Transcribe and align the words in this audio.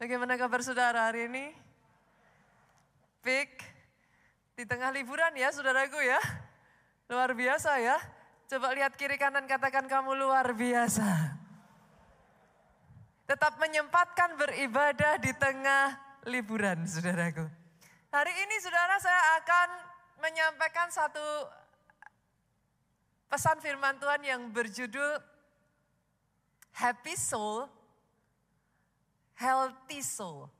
Bagaimana 0.00 0.40
kabar 0.40 0.64
saudara 0.64 1.12
hari 1.12 1.28
ini? 1.28 1.52
Pik, 3.20 3.52
di 4.56 4.64
tengah 4.64 4.88
liburan 4.96 5.28
ya 5.36 5.52
saudaraku 5.52 6.00
ya. 6.00 6.16
Luar 7.12 7.36
biasa 7.36 7.76
ya. 7.84 8.00
Coba 8.48 8.72
lihat 8.72 8.96
kiri 8.96 9.20
kanan 9.20 9.44
katakan 9.44 9.84
kamu 9.84 10.16
luar 10.16 10.56
biasa. 10.56 11.36
Tetap 13.28 13.60
menyempatkan 13.60 14.40
beribadah 14.40 15.20
di 15.20 15.36
tengah 15.36 15.92
liburan 16.24 16.80
saudaraku. 16.88 17.44
Hari 18.08 18.32
ini 18.48 18.56
saudara 18.64 18.96
saya 19.04 19.36
akan 19.44 19.68
menyampaikan 20.24 20.88
satu 20.88 21.44
pesan 23.28 23.60
firman 23.60 24.00
Tuhan 24.00 24.24
yang 24.24 24.48
berjudul 24.48 25.20
Happy 26.72 27.20
Soul, 27.20 27.68
Healthy 29.40 30.04
Soul. 30.04 30.52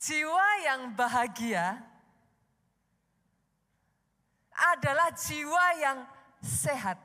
Jiwa 0.00 0.48
yang 0.64 0.96
bahagia 0.96 1.76
adalah 4.72 5.12
jiwa 5.12 5.66
yang 5.76 5.98
sehat. 6.40 6.96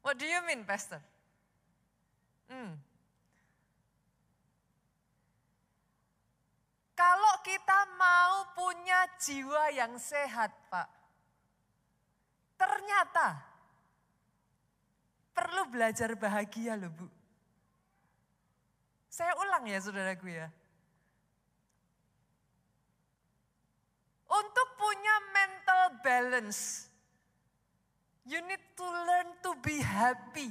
What 0.00 0.16
do 0.16 0.24
you 0.24 0.40
mean, 0.48 0.64
Pastor? 0.64 1.04
Hmm. 2.48 2.80
Kalau 6.96 7.34
kita 7.44 7.78
mau 8.00 8.56
punya 8.56 9.04
jiwa 9.20 9.68
yang 9.68 10.00
sehat, 10.00 10.48
Pak, 10.72 10.88
ternyata 12.56 13.45
perlu 15.36 15.68
belajar 15.68 16.16
bahagia 16.16 16.80
loh, 16.80 16.88
Bu. 16.88 17.06
Saya 19.12 19.36
ulang 19.36 19.68
ya, 19.68 19.76
saudaraku 19.76 20.32
ya. 20.32 20.48
Untuk 24.26 24.68
punya 24.80 25.16
mental 25.30 25.82
balance, 26.02 26.88
you 28.26 28.40
need 28.48 28.60
to 28.74 28.84
learn 28.84 29.28
to 29.44 29.52
be 29.60 29.78
happy. 29.78 30.50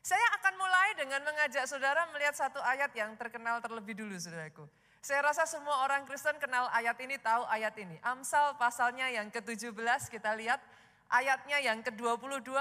Saya 0.00 0.26
akan 0.40 0.54
mulai 0.58 0.88
dengan 0.98 1.20
mengajak 1.22 1.64
saudara 1.70 2.02
melihat 2.14 2.34
satu 2.34 2.58
ayat 2.62 2.90
yang 2.94 3.14
terkenal 3.14 3.62
terlebih 3.62 3.94
dulu 3.94 4.16
saudaraku. 4.18 4.66
Saya 5.00 5.24
rasa 5.24 5.48
semua 5.48 5.80
orang 5.86 6.04
Kristen 6.04 6.36
kenal 6.36 6.68
ayat 6.76 6.98
ini, 7.00 7.16
tahu 7.16 7.46
ayat 7.48 7.72
ini. 7.80 7.96
Amsal 8.04 8.52
pasalnya 8.60 9.08
yang 9.08 9.32
ke-17 9.32 9.72
kita 10.12 10.36
lihat 10.36 10.60
ayatnya 11.10 11.58
yang 11.58 11.82
ke-22. 11.82 12.54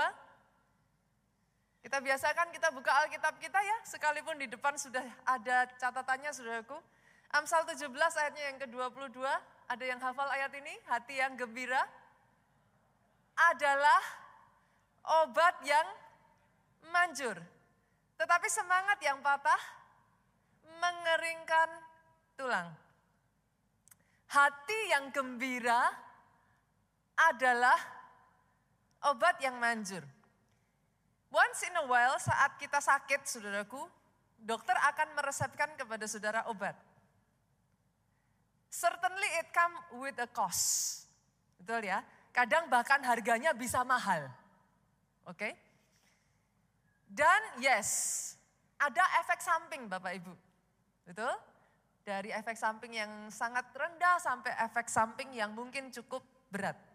Kita 1.80 1.98
biasakan 2.04 2.52
kita 2.52 2.76
buka 2.76 2.92
Alkitab 3.06 3.40
kita 3.40 3.56
ya, 3.64 3.78
sekalipun 3.88 4.36
di 4.36 4.52
depan 4.52 4.76
sudah 4.76 5.06
ada 5.24 5.70
catatannya 5.80 6.34
saudaraku. 6.36 6.76
Amsal 7.30 7.64
17 7.64 7.88
ayatnya 7.94 8.44
yang 8.52 8.58
ke-22, 8.58 9.22
ada 9.70 9.84
yang 9.86 10.02
hafal 10.02 10.28
ayat 10.34 10.52
ini? 10.58 10.74
Hati 10.90 11.22
yang 11.22 11.38
gembira 11.38 11.80
adalah 13.54 14.02
obat 15.24 15.56
yang 15.64 15.88
manjur. 16.92 17.38
Tetapi 18.20 18.48
semangat 18.52 19.00
yang 19.00 19.24
patah 19.24 19.62
mengeringkan 20.68 21.70
tulang. 22.36 22.68
Hati 24.30 24.80
yang 24.92 25.10
gembira 25.16 25.90
adalah 27.16 27.99
obat 29.06 29.40
yang 29.40 29.56
manjur. 29.60 30.04
Once 31.30 31.62
in 31.70 31.76
a 31.78 31.86
while 31.86 32.18
saat 32.18 32.58
kita 32.58 32.82
sakit 32.82 33.22
saudaraku, 33.24 33.80
dokter 34.42 34.74
akan 34.74 35.14
meresepkan 35.14 35.70
kepada 35.78 36.10
saudara 36.10 36.42
obat. 36.50 36.74
Certainly 38.70 39.30
it 39.42 39.50
come 39.54 39.76
with 40.02 40.18
a 40.18 40.30
cost. 40.30 41.06
Betul 41.62 41.90
ya? 41.90 42.02
Kadang 42.34 42.70
bahkan 42.70 43.02
harganya 43.06 43.54
bisa 43.54 43.82
mahal. 43.86 44.30
Oke? 45.26 45.38
Okay? 45.38 45.54
Dan 47.10 47.42
yes, 47.58 47.90
ada 48.78 49.02
efek 49.22 49.42
samping 49.42 49.90
Bapak 49.90 50.14
Ibu. 50.22 50.34
Betul? 51.10 51.34
Dari 52.06 52.30
efek 52.34 52.58
samping 52.58 52.98
yang 52.98 53.30
sangat 53.34 53.70
rendah 53.74 54.18
sampai 54.22 54.54
efek 54.66 54.90
samping 54.90 55.34
yang 55.34 55.54
mungkin 55.54 55.90
cukup 55.90 56.22
berat. 56.50 56.89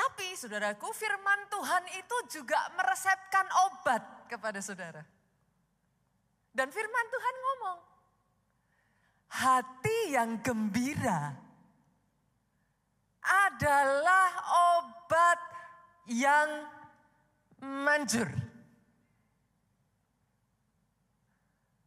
Tapi 0.00 0.32
saudaraku 0.32 0.88
firman 0.96 1.44
Tuhan 1.52 1.84
itu 2.00 2.40
juga 2.40 2.56
meresepkan 2.72 3.44
obat 3.68 4.00
kepada 4.32 4.56
saudara. 4.64 5.04
Dan 6.56 6.72
firman 6.72 7.06
Tuhan 7.12 7.34
ngomong, 7.36 7.78
hati 9.28 9.98
yang 10.16 10.40
gembira 10.40 11.36
adalah 13.20 14.28
obat 14.80 15.40
yang 16.08 16.48
manjur. 17.60 18.32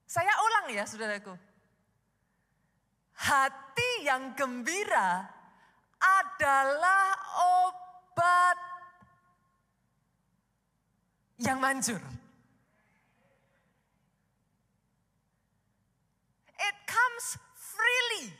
Saya 0.05 0.37
ulang 0.37 0.69
ya 0.69 0.85
saudaraku. 0.85 1.33
Hati 3.25 4.05
yang 4.05 4.37
gembira 4.37 5.25
adalah 5.97 7.17
obat 7.41 7.82
yang 11.43 11.59
manjur. 11.59 11.99
It 16.55 16.75
comes 16.87 17.25
freely. 17.59 18.31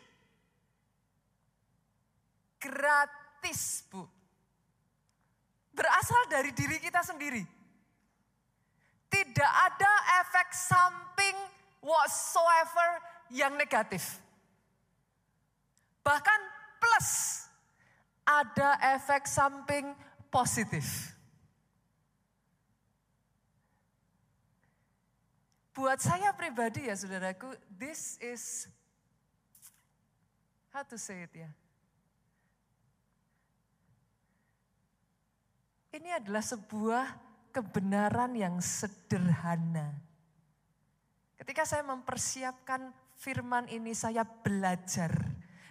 Gratis, 2.64 3.84
Bu. 3.92 4.08
Berasal 5.76 6.32
dari 6.32 6.56
diri 6.56 6.80
kita 6.80 7.04
sendiri. 7.04 7.44
Tidak 9.12 9.52
ada 9.68 9.94
efek 10.24 10.48
samping 10.56 11.38
whatsoever 11.84 13.04
yang 13.36 13.54
negatif. 13.60 14.22
Bahkan 16.08 16.40
plus 16.80 17.43
ada 18.24 18.80
efek 18.96 19.28
samping 19.28 19.92
positif. 20.32 21.14
Buat 25.74 26.00
saya 26.00 26.30
pribadi 26.38 26.86
ya 26.86 26.94
saudaraku, 26.94 27.50
this 27.74 28.22
is, 28.22 28.70
how 30.70 30.86
to 30.86 30.96
say 30.96 31.26
it 31.26 31.34
ya. 31.34 31.50
Ini 35.94 36.18
adalah 36.18 36.42
sebuah 36.42 37.06
kebenaran 37.54 38.34
yang 38.34 38.58
sederhana. 38.62 39.94
Ketika 41.38 41.70
saya 41.70 41.86
mempersiapkan 41.86 42.90
firman 43.18 43.70
ini, 43.70 43.94
saya 43.94 44.26
belajar. 44.26 45.14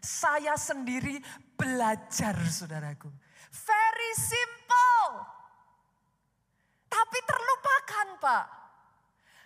Saya 0.02 0.54
sendiri 0.58 1.18
belajar, 1.62 2.34
saudaraku. 2.50 3.06
Very 3.54 4.12
simple. 4.18 5.22
Tapi 6.90 7.18
terlupakan, 7.22 8.08
Pak. 8.18 8.46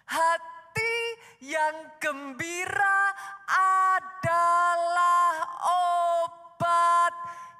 Hati 0.08 0.96
yang 1.44 2.00
gembira 2.00 3.12
adalah 3.52 5.28
obat 5.68 7.14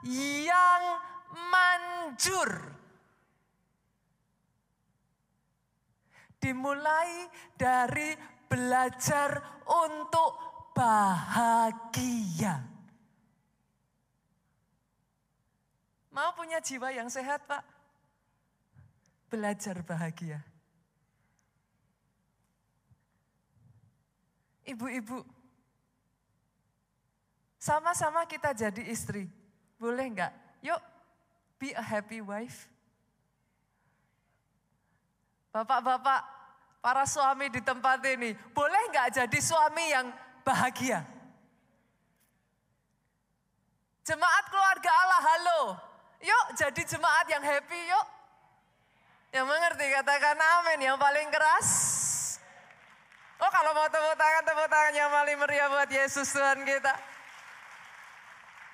yang 0.08 0.82
manjur. 1.52 2.72
Dimulai 6.40 7.28
dari 7.58 8.14
belajar 8.46 9.42
untuk 9.66 10.30
bahagia. 10.72 12.75
Mau 16.16 16.32
punya 16.32 16.64
jiwa 16.64 16.88
yang 16.96 17.12
sehat, 17.12 17.44
Pak? 17.44 17.60
Belajar 19.28 19.84
bahagia. 19.84 20.40
Ibu-ibu, 24.64 25.20
sama-sama 27.60 28.24
kita 28.24 28.56
jadi 28.56 28.80
istri. 28.88 29.28
Boleh 29.76 30.08
enggak? 30.08 30.32
Yuk, 30.64 30.80
be 31.60 31.76
a 31.76 31.84
happy 31.84 32.24
wife. 32.24 32.64
Bapak-bapak, 35.52 36.24
para 36.80 37.04
suami 37.04 37.52
di 37.52 37.60
tempat 37.60 38.00
ini, 38.08 38.32
boleh 38.56 38.88
enggak 38.88 39.20
jadi 39.20 39.38
suami 39.44 39.84
yang 39.92 40.08
bahagia? 40.40 41.04
Jemaat 44.00 44.44
keluarga 44.48 44.90
Allah, 44.96 45.20
halo. 45.20 45.85
Yuk 46.24 46.46
jadi 46.56 46.82
jemaat 46.84 47.26
yang 47.28 47.44
happy 47.44 47.80
yuk. 47.92 48.06
katakan 49.36 50.38
amin 50.38 50.80
yang 50.80 50.96
paling 50.96 51.28
keras. 51.28 51.68
Oh 53.36 53.50
kalau 53.52 53.76
mau 53.76 53.84
tepuk 53.92 54.16
tangan, 54.16 54.42
tepuk 54.48 54.68
tangan 54.68 54.94
yang 54.96 55.10
paling 55.12 55.36
meriah 55.36 55.68
buat 55.68 55.90
Yesus 55.92 56.24
Tuhan 56.32 56.64
kita. 56.64 56.94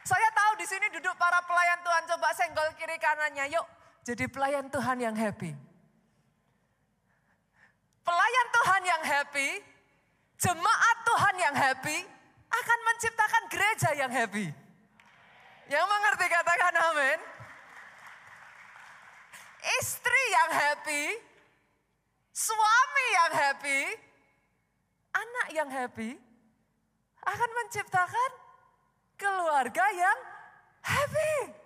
Saya 0.07 0.29
tahu 0.35 0.53
di 0.59 0.67
sini 0.67 0.87
duduk 0.95 1.15
para 1.19 1.43
pelayan 1.47 1.79
Tuhan, 1.83 2.03
coba 2.11 2.29
senggol 2.35 2.69
kiri 2.79 2.99
kanannya, 2.99 3.51
yuk 3.51 3.67
jadi 4.03 4.27
pelayan 4.31 4.67
Tuhan 4.71 4.99
yang 4.99 5.15
happy. 5.15 5.55
Pelayan 8.03 8.49
Tuhan 8.51 8.83
yang 8.83 9.03
happy, 9.07 9.49
jemaat 10.43 10.97
Tuhan 11.07 11.35
yang 11.39 11.55
happy, 11.55 11.99
akan 12.51 12.79
menciptakan 12.83 13.43
gereja 13.47 13.91
yang 13.95 14.11
happy. 14.11 14.62
Yang 15.73 15.87
mengerti 15.89 16.27
katakan 16.29 16.75
amin. 16.93 17.19
Istri 19.81 20.23
yang 20.29 20.51
happy, 20.53 21.05
suami 22.29 23.07
yang 23.17 23.33
happy, 23.33 23.81
anak 25.17 25.49
yang 25.57 25.71
happy, 25.73 26.13
akan 27.25 27.51
menciptakan 27.57 28.31
keluarga 29.17 29.87
yang 29.97 30.19
happy. 30.85 31.57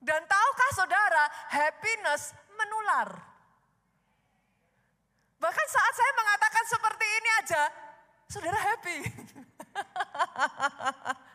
Dan 0.00 0.24
tahukah 0.24 0.70
saudara, 0.72 1.28
happiness 1.52 2.32
menular. 2.56 3.20
Bahkan 5.36 5.66
saat 5.68 5.92
saya 5.92 6.12
mengatakan 6.16 6.64
seperti 6.64 7.06
ini 7.20 7.30
aja, 7.44 7.62
saudara 8.32 8.58
happy. 8.64 8.98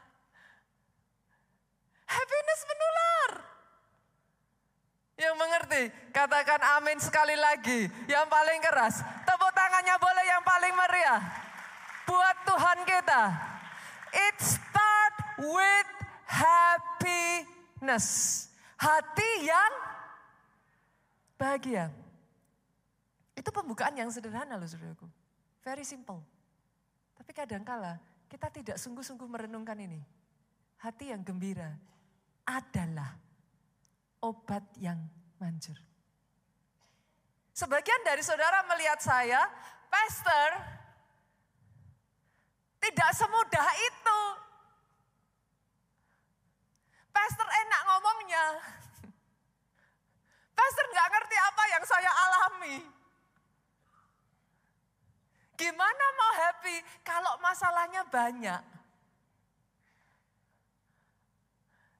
happiness 2.07 2.61
menular. 2.65 3.31
Yang 5.17 5.35
mengerti, 5.35 5.81
katakan 6.13 6.61
amin 6.77 7.01
sekali 7.01 7.33
lagi. 7.33 7.89
Yang 8.05 8.25
paling 8.29 8.59
keras, 8.61 9.01
tepuk 9.25 9.51
tangannya 9.51 9.95
boleh 9.97 10.25
yang 10.29 10.43
paling 10.45 10.73
meriah. 10.77 11.21
Buat 12.05 12.37
Tuhan 12.45 12.77
kita. 12.85 13.23
It 14.13 14.37
start 14.39 15.15
with 15.41 15.89
happiness. 16.29 18.07
Hati 18.77 19.31
yang 19.49 19.73
bahagia. 21.33 21.89
Itu 23.33 23.49
pembukaan 23.49 23.97
yang 23.97 24.13
sederhana 24.13 24.53
loh 24.53 24.69
saudaraku. 24.69 25.09
Very 25.65 25.81
simple. 25.83 26.21
Tapi 27.17 27.33
kadangkala 27.33 27.97
kita 28.29 28.53
tidak 28.53 28.77
sungguh-sungguh 28.77 29.25
merenungkan 29.25 29.81
ini. 29.81 29.97
Hati 30.77 31.09
yang 31.09 31.25
gembira 31.25 31.73
adalah 32.47 33.19
obat 34.23 34.63
yang 34.79 34.97
manjur. 35.35 35.75
Sebagian 37.51 38.01
dari 38.07 38.23
saudara 38.23 38.63
melihat 38.71 39.01
saya, 39.03 39.43
pastor, 39.91 40.49
tidak 42.79 43.09
semudah 43.17 43.67
itu. 43.83 44.21
Pastor 47.11 47.47
enak 47.49 47.81
ngomongnya. 47.89 48.45
Pastor 50.57 50.85
nggak 50.93 51.09
ngerti 51.17 51.37
apa 51.41 51.63
yang 51.73 51.83
saya 51.89 52.11
alami. 52.13 52.77
Gimana 55.57 56.05
mau 56.13 56.31
happy 56.37 56.77
kalau 57.01 57.41
masalahnya 57.41 58.05
banyak? 58.05 58.76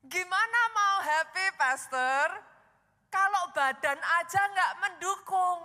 Gimana 0.08 0.60
mau 0.72 0.96
happy 1.04 1.46
pastor 1.60 2.28
kalau 3.12 3.52
badan 3.52 4.00
aja 4.00 4.42
nggak 4.56 4.74
mendukung? 4.80 5.62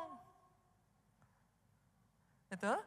Betul? 2.50 2.78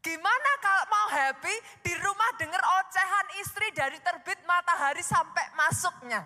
Gimana 0.00 0.50
kalau 0.64 0.84
mau 0.88 1.06
happy 1.12 1.52
di 1.84 1.92
rumah 2.00 2.30
dengar 2.40 2.62
ocehan 2.80 3.26
istri 3.44 3.68
dari 3.76 4.00
terbit 4.00 4.40
matahari 4.48 5.04
sampai 5.04 5.52
masuknya? 5.52 6.24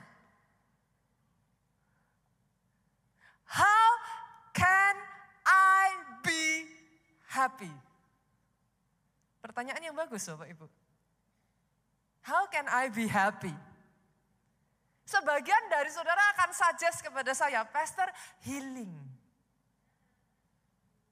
How 3.51 3.89
can 4.55 4.97
I 5.45 5.87
be 6.23 6.71
happy? 7.27 7.75
Pertanyaan 9.43 9.83
yang 9.83 9.99
bagus 9.99 10.31
Bapak 10.31 10.47
Ibu. 10.47 10.67
How 12.23 12.47
can 12.47 12.71
I 12.71 12.87
be 12.87 13.11
happy? 13.11 13.72
Sebagian 15.12 15.69
dari 15.69 15.93
saudara 15.93 16.25
akan 16.32 16.56
suggest 16.56 17.05
kepada 17.05 17.37
saya, 17.37 17.61
Pastor 17.69 18.09
healing. 18.49 18.88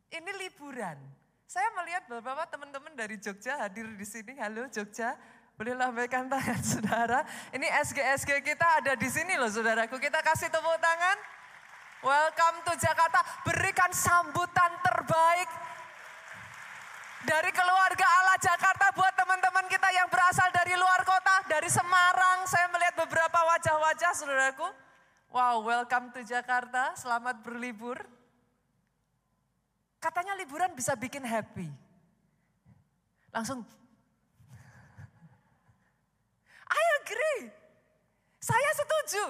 Ini 0.09 0.31
liburan. 0.41 0.97
Saya 1.45 1.69
melihat 1.77 2.09
beberapa 2.09 2.49
teman-teman 2.49 2.97
dari 2.97 3.21
Jogja 3.21 3.61
hadir 3.61 3.85
di 3.93 4.07
sini. 4.09 4.41
Halo 4.41 4.73
Jogja, 4.73 5.21
boleh 5.53 5.77
lambaikan 5.77 6.33
tangan 6.33 6.65
saudara. 6.73 7.21
Ini 7.53 7.69
SG-SG 7.69 8.41
kita 8.41 8.81
ada 8.81 8.97
di 8.97 9.09
sini 9.13 9.37
loh 9.37 9.53
saudaraku. 9.53 10.01
Kita 10.01 10.25
kasih 10.25 10.49
tepuk 10.49 10.81
tangan. 10.81 11.19
Welcome 12.01 12.65
to 12.65 12.73
Jakarta. 12.81 13.21
Berikan 13.45 13.93
sambutan 13.93 14.81
terbaik 14.81 15.51
dari 17.25 17.51
keluarga 17.53 18.07
Allah 18.21 18.39
Jakarta 18.41 18.87
buat 18.97 19.13
teman-teman 19.13 19.67
kita 19.69 19.89
yang 19.93 20.09
berasal 20.09 20.49
dari 20.53 20.73
luar 20.77 21.05
kota, 21.05 21.45
dari 21.49 21.69
Semarang. 21.69 22.49
Saya 22.49 22.67
melihat 22.73 22.97
beberapa 23.05 23.39
wajah-wajah 23.45 24.13
saudaraku. 24.17 24.69
Wow, 25.31 25.63
welcome 25.63 26.11
to 26.17 26.25
Jakarta. 26.25 26.97
Selamat 26.97 27.39
berlibur. 27.45 28.01
Katanya 30.01 30.33
liburan 30.41 30.73
bisa 30.73 30.97
bikin 30.97 31.23
happy. 31.23 31.69
Langsung. 33.31 33.63
I 36.71 36.85
agree. 37.05 37.53
Saya 38.41 38.71
setuju. 38.75 39.25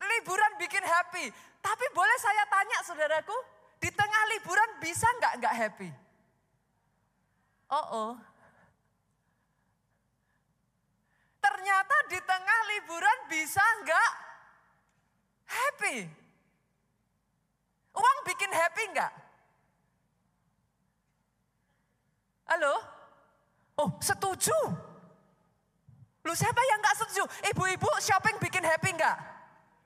Liburan 0.00 0.52
bikin 0.56 0.82
happy. 0.82 1.28
Tapi 1.60 1.86
boleh 1.92 2.18
saya 2.18 2.48
tanya 2.48 2.78
saudaraku, 2.82 3.36
di 3.78 3.92
tengah 3.92 4.22
liburan 4.32 4.70
bisa 4.80 5.06
nggak 5.20 5.32
nggak 5.44 5.54
happy? 5.54 6.07
Oh 7.68 7.86
oh. 7.92 8.12
Ternyata 11.38 11.96
di 12.08 12.18
tengah 12.24 12.58
liburan 12.72 13.18
bisa 13.28 13.64
nggak 13.84 14.10
happy? 15.48 15.96
Uang 17.92 18.18
bikin 18.24 18.52
happy 18.52 18.84
nggak? 18.96 19.12
Halo? 22.48 22.74
Oh 23.76 23.90
setuju. 24.00 24.56
Lu 26.24 26.32
siapa 26.32 26.60
yang 26.64 26.80
nggak 26.80 26.96
setuju? 27.04 27.22
Ibu-ibu 27.52 27.90
shopping 28.00 28.36
bikin 28.40 28.64
happy 28.64 28.96
nggak? 28.96 29.18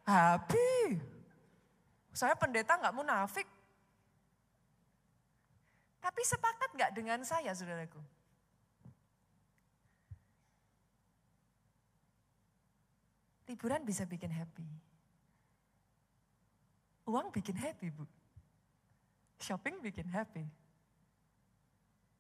Happy. 0.06 0.98
Saya 2.14 2.38
pendeta 2.38 2.78
nggak 2.78 2.94
munafik. 2.94 3.46
Tapi 6.02 6.20
sepakat 6.26 6.74
nggak 6.74 6.92
dengan 6.98 7.22
saya 7.22 7.54
saudaraku? 7.54 8.02
Liburan 13.46 13.86
bisa 13.86 14.02
bikin 14.02 14.34
happy. 14.34 14.66
Uang 17.06 17.30
bikin 17.30 17.54
happy 17.54 17.94
bu. 17.94 18.02
Shopping 19.38 19.78
bikin 19.78 20.10
happy. 20.10 20.42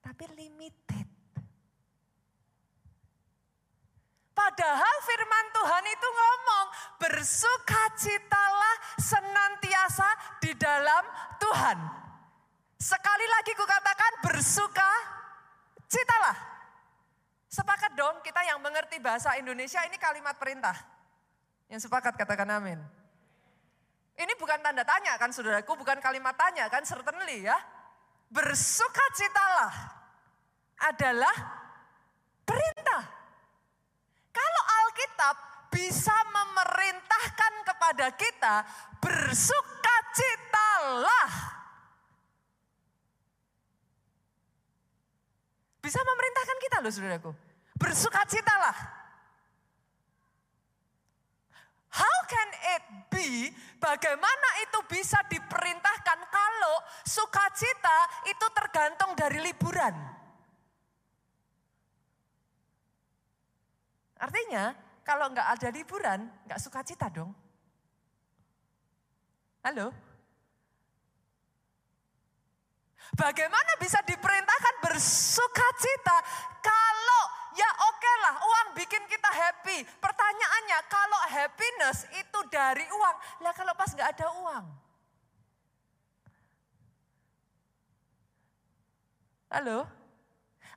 Tapi 0.02 0.24
limited. 0.38 1.08
Padahal 4.32 4.96
firman 5.06 5.46
Tuhan 5.54 5.84
itu 5.86 6.08
ngomong, 6.10 6.66
bersukacitalah 6.98 8.76
senantiasa 8.98 10.08
di 10.42 10.52
dalam 10.58 11.04
Tuhan. 11.38 11.78
Sekali 12.82 13.22
lagi 13.30 13.54
kukatakan 13.54 14.26
bersuka 14.26 14.90
citalah. 15.86 16.34
Sepakat 17.46 17.94
dong 17.94 18.18
kita 18.26 18.42
yang 18.42 18.58
mengerti 18.58 18.98
bahasa 18.98 19.38
Indonesia 19.38 19.86
ini 19.86 19.94
kalimat 20.02 20.34
perintah. 20.34 20.74
Yang 21.70 21.86
sepakat 21.86 22.18
katakan 22.18 22.50
amin. 22.50 22.82
Ini 24.18 24.34
bukan 24.34 24.58
tanda 24.66 24.82
tanya 24.82 25.14
kan 25.14 25.30
saudaraku, 25.30 25.78
bukan 25.78 26.02
kalimat 26.02 26.34
tanya 26.34 26.66
kan 26.66 26.82
certainly 26.82 27.46
ya. 27.46 27.54
Bersukacitalah 28.34 29.70
adalah 30.82 31.36
perintah. 32.42 33.06
Kalau 34.34 34.62
Alkitab 34.82 35.38
bisa 35.70 36.18
memerintahkan 36.34 37.52
kepada 37.62 38.10
kita 38.18 38.66
bersukacitalah 38.98 41.61
Bisa 45.82 45.98
memerintahkan 45.98 46.58
kita 46.62 46.76
loh 46.78 46.92
saudaraku. 46.94 47.30
Bersukacitalah. 47.74 48.76
How 51.92 52.18
can 52.30 52.48
it 52.78 52.84
be? 53.10 53.50
Bagaimana 53.82 54.48
itu 54.62 54.78
bisa 54.86 55.18
diperintahkan 55.26 56.18
kalau 56.30 56.76
sukacita 57.02 57.98
itu 58.30 58.46
tergantung 58.54 59.12
dari 59.18 59.42
liburan? 59.42 59.92
Artinya, 64.22 64.70
kalau 65.02 65.34
nggak 65.34 65.48
ada 65.58 65.68
liburan, 65.74 66.30
nggak 66.46 66.62
sukacita 66.62 67.10
dong. 67.10 67.34
Halo? 69.66 69.90
Bagaimana 73.12 73.76
bisa 73.76 74.00
diperintahkan 74.08 74.80
bersuka 74.80 75.68
cita 75.76 76.16
kalau 76.64 77.24
ya 77.52 77.68
oke 77.68 78.00
okay 78.00 78.16
lah 78.24 78.40
uang 78.40 78.68
bikin 78.72 79.04
kita 79.04 79.28
happy. 79.28 79.84
Pertanyaannya 80.00 80.78
kalau 80.88 81.20
happiness 81.28 82.08
itu 82.16 82.40
dari 82.48 82.88
uang, 82.88 83.16
lah 83.44 83.52
kalau 83.52 83.76
pas 83.76 83.92
nggak 83.92 84.16
ada 84.16 84.32
uang. 84.32 84.64
Halo? 89.52 89.84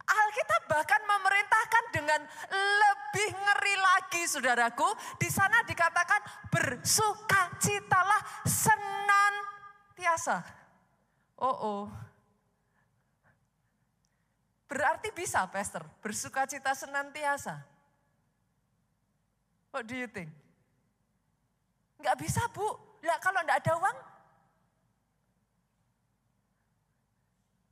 Alkitab 0.05 0.61
bahkan 0.67 1.01
memerintahkan 1.07 1.83
dengan 1.95 2.19
lebih 2.51 3.31
ngeri 3.31 3.75
lagi 3.79 4.27
saudaraku. 4.27 4.91
Di 5.15 5.31
sana 5.31 5.63
dikatakan 5.63 6.51
bersukacitalah 6.51 8.43
senantiasa. 8.43 10.43
Oh 11.39 11.55
oh, 11.55 11.87
Berarti 14.65 15.04
bisa, 15.15 15.47
Pastor, 15.47 15.87
bersuka 16.03 16.43
cita 16.43 16.75
senantiasa. 16.75 17.63
What 19.71 19.87
do 19.87 19.95
you 19.95 20.11
think? 20.11 20.29
Enggak 21.99 22.19
bisa, 22.19 22.43
Bu. 22.51 22.67
Lah 23.01 23.17
kalau 23.23 23.39
enggak 23.39 23.63
ada 23.63 23.73
uang, 23.79 23.97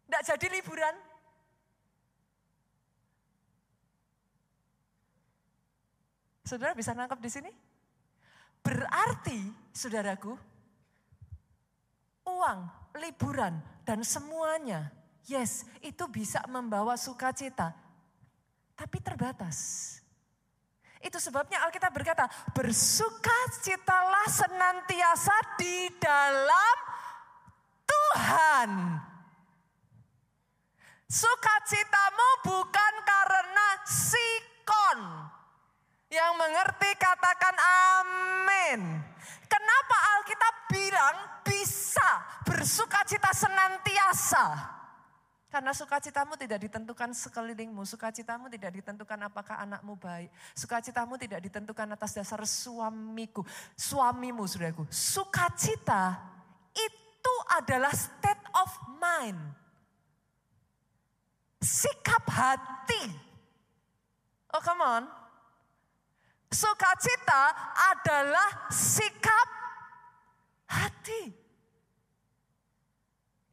enggak 0.08 0.24
jadi 0.34 0.48
liburan. 0.58 0.96
Saudara 6.44 6.76
bisa 6.76 6.92
nangkap 6.92 7.20
di 7.24 7.32
sini? 7.32 7.52
Berarti, 8.64 9.40
saudaraku, 9.76 10.36
uang, 12.28 12.60
liburan, 13.00 13.60
dan 13.84 14.04
semuanya 14.04 15.03
Yes, 15.24 15.64
itu 15.80 16.04
bisa 16.12 16.44
membawa 16.52 17.00
sukacita, 17.00 17.72
tapi 18.76 19.00
terbatas. 19.00 20.00
Itu 21.00 21.20
sebabnya 21.20 21.64
Alkitab 21.64 21.92
berkata, 21.96 22.28
bersukacitalah 22.56 24.28
senantiasa 24.28 25.36
di 25.60 25.92
dalam 26.00 26.78
Tuhan. 27.88 28.70
Sukacitamu 31.08 32.30
bukan 32.48 32.94
karena 33.04 33.68
sikon. 33.84 35.00
Yang 36.12 36.32
mengerti 36.40 36.92
katakan 37.00 37.56
amin. 37.60 38.80
Kenapa 39.48 39.98
Alkitab 40.20 40.56
bilang 40.72 41.16
bisa 41.48 42.12
bersukacita 42.44 43.32
senantiasa? 43.32 44.83
Karena 45.54 45.70
sukacitamu 45.70 46.34
tidak 46.34 46.66
ditentukan 46.66 47.14
sekelilingmu, 47.14 47.86
sukacitamu 47.86 48.50
tidak 48.50 48.74
ditentukan 48.74 49.30
apakah 49.30 49.62
anakmu 49.62 49.94
baik, 50.02 50.34
sukacitamu 50.58 51.14
tidak 51.22 51.46
ditentukan 51.46 51.94
atas 51.94 52.18
dasar 52.18 52.42
suamiku, 52.42 53.46
suamimu 53.78 54.50
saudaraku. 54.50 54.90
Sukacita 54.90 56.18
itu 56.74 57.36
adalah 57.54 57.94
state 57.94 58.50
of 58.50 58.70
mind. 58.98 59.38
Sikap 61.62 62.26
hati. 62.34 63.14
Oh 64.58 64.62
come 64.66 64.82
on. 64.82 65.06
Sukacita 66.50 67.54
adalah 67.94 68.74
sikap 68.74 69.48
hati. 70.66 71.43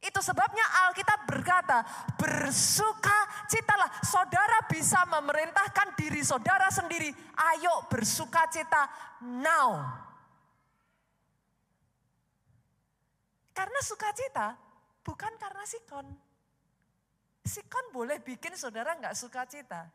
Itu 0.01 0.17
sebabnya 0.17 0.65
Alkitab 0.89 1.29
berkata, 1.29 1.85
bersuka 2.17 3.45
citalah. 3.45 3.85
Saudara 4.01 4.65
bisa 4.65 5.05
memerintahkan 5.05 5.93
diri 5.93 6.25
saudara 6.25 6.73
sendiri. 6.73 7.13
Ayo 7.37 7.85
bersuka 7.85 8.49
cita 8.49 8.89
now. 9.21 9.77
Karena 13.53 13.79
sukacita 13.85 14.57
bukan 15.05 15.37
karena 15.37 15.61
sikon. 15.69 16.07
Sikon 17.45 17.93
boleh 17.93 18.17
bikin 18.25 18.57
saudara 18.57 18.97
nggak 18.97 19.13
suka 19.13 19.45
cita. 19.45 19.85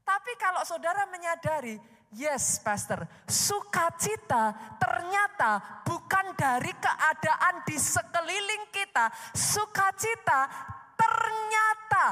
Tapi 0.00 0.32
kalau 0.40 0.64
saudara 0.64 1.04
menyadari 1.12 1.76
Yes, 2.14 2.62
Pastor. 2.62 3.10
Sukacita 3.26 4.54
ternyata 4.78 5.82
bukan 5.82 6.30
dari 6.38 6.70
keadaan 6.78 7.66
di 7.66 7.74
sekeliling 7.74 8.70
kita. 8.70 9.10
Sukacita 9.34 10.46
ternyata 10.94 12.06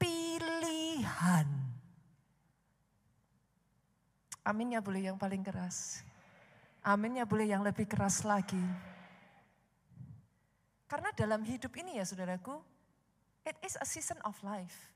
pilihan. 0.00 1.44
Aminnya 4.42 4.80
boleh 4.80 5.12
yang 5.12 5.20
paling 5.20 5.44
keras. 5.44 6.00
Aminnya 6.82 7.28
boleh 7.28 7.46
yang 7.52 7.60
lebih 7.60 7.84
keras 7.84 8.24
lagi. 8.24 8.64
Karena 10.88 11.12
dalam 11.12 11.44
hidup 11.44 11.72
ini 11.78 12.00
ya 12.00 12.04
saudaraku, 12.08 12.58
it 13.44 13.54
is 13.60 13.76
a 13.76 13.86
season 13.86 14.16
of 14.24 14.34
life. 14.40 14.90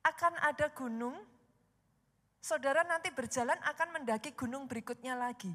Akan 0.00 0.32
ada 0.40 0.70
gunung, 0.70 1.18
saudara 2.40 2.80
nanti 2.82 3.12
berjalan 3.12 3.56
akan 3.60 4.00
mendaki 4.00 4.32
gunung 4.32 4.64
berikutnya 4.64 5.12
lagi. 5.14 5.52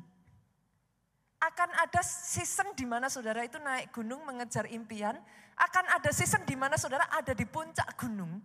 Akan 1.41 1.69
ada 1.77 2.01
season 2.01 2.73
di 2.73 2.87
mana 2.87 3.11
saudara 3.11 3.43
itu 3.43 3.59
naik 3.59 3.91
gunung 3.91 4.23
mengejar 4.23 4.65
impian. 4.71 5.19
Akan 5.59 5.85
ada 5.91 6.09
season 6.09 6.41
di 6.47 6.55
mana 6.55 6.79
saudara 6.79 7.05
ada 7.11 7.35
di 7.35 7.43
puncak 7.43 7.85
gunung. 7.99 8.39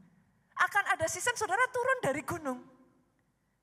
Akan 0.59 0.85
ada 0.91 1.07
season 1.07 1.33
saudara 1.39 1.65
turun 1.71 1.99
dari 2.03 2.21
gunung. 2.27 2.61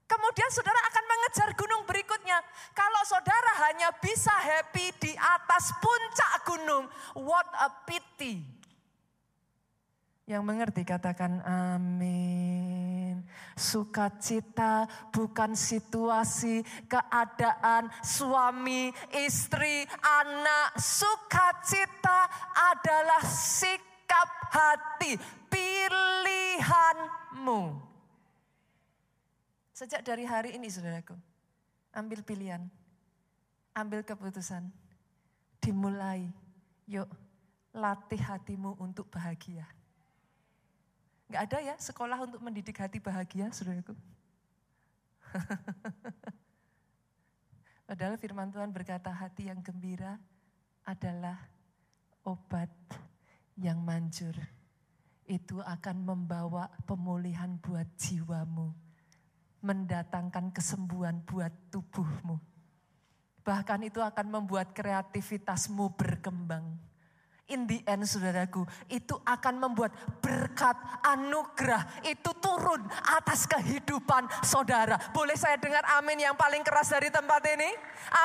Kemudian 0.07 0.49
saudara 0.55 0.79
akan 0.87 1.03
mengejar 1.03 1.49
gunung 1.59 1.83
berikutnya. 1.83 2.39
Kalau 2.71 3.01
saudara 3.03 3.67
hanya 3.67 3.91
bisa 3.99 4.31
happy 4.31 4.95
di 5.03 5.11
atas 5.11 5.75
puncak 5.83 6.31
gunung, 6.47 6.87
what 7.27 7.45
a 7.59 7.67
pity. 7.83 8.39
Yang 10.23 10.43
mengerti 10.47 10.87
katakan 10.87 11.43
amin. 11.43 12.56
Sukacita 13.57 14.85
bukan 15.09 15.57
situasi, 15.57 16.61
keadaan, 16.85 17.89
suami, 18.05 18.93
istri, 19.25 19.81
anak. 19.99 20.77
Sukacita 20.77 22.29
adalah 22.53 23.25
sikap 23.25 24.29
hati, 24.53 25.17
pilihanmu. 25.49 26.81
Sejak 29.73 30.05
dari 30.05 30.25
hari 30.25 30.53
ini 30.57 30.69
saudaraku, 30.69 31.17
ambil 31.93 32.21
pilihan, 32.21 32.61
ambil 33.73 34.05
keputusan, 34.05 34.69
dimulai. 35.61 36.29
Yuk, 36.87 37.09
latih 37.75 38.17
hatimu 38.17 38.73
untuk 38.79 39.11
bahagia. 39.11 39.76
Enggak 41.27 41.43
ada 41.51 41.57
ya 41.59 41.75
sekolah 41.75 42.23
untuk 42.23 42.39
mendidik 42.39 42.79
hati 42.79 43.03
bahagia, 43.03 43.51
saudaraku. 43.51 43.91
Padahal 47.87 48.15
firman 48.15 48.47
Tuhan 48.51 48.71
berkata 48.71 49.11
hati 49.11 49.51
yang 49.51 49.59
gembira 49.59 50.15
adalah 50.87 51.35
obat 52.23 52.71
yang 53.59 53.83
manjur. 53.83 54.35
Itu 55.27 55.59
akan 55.59 56.07
membawa 56.07 56.71
pemulihan 56.87 57.59
buat 57.59 57.87
jiwamu. 57.99 58.71
Mendatangkan 59.59 60.55
kesembuhan 60.55 61.19
buat 61.27 61.51
tubuhmu. 61.67 62.39
Bahkan 63.43 63.83
itu 63.83 63.99
akan 63.99 64.27
membuat 64.31 64.71
kreativitasmu 64.71 65.91
berkembang 65.95 66.79
in 67.47 67.67
the 67.67 67.79
end 67.87 68.03
saudaraku, 68.03 68.67
itu 68.91 69.15
akan 69.23 69.59
membuat 69.59 69.95
berkat 70.19 70.75
anugerah 71.03 72.03
itu 72.03 72.31
turun 72.43 72.83
atas 73.15 73.47
kehidupan 73.47 74.27
saudara. 74.43 74.99
Boleh 75.15 75.35
saya 75.39 75.55
dengar 75.55 75.83
amin 75.99 76.27
yang 76.27 76.35
paling 76.35 76.63
keras 76.63 76.91
dari 76.91 77.07
tempat 77.07 77.43
ini? 77.47 77.69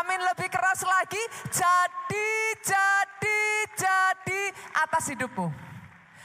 Amin 0.02 0.20
lebih 0.22 0.50
keras 0.50 0.82
lagi. 0.82 1.22
Jadi, 1.50 2.30
jadi, 2.62 3.42
jadi 3.78 4.42
atas 4.86 5.10
hidupmu. 5.14 5.48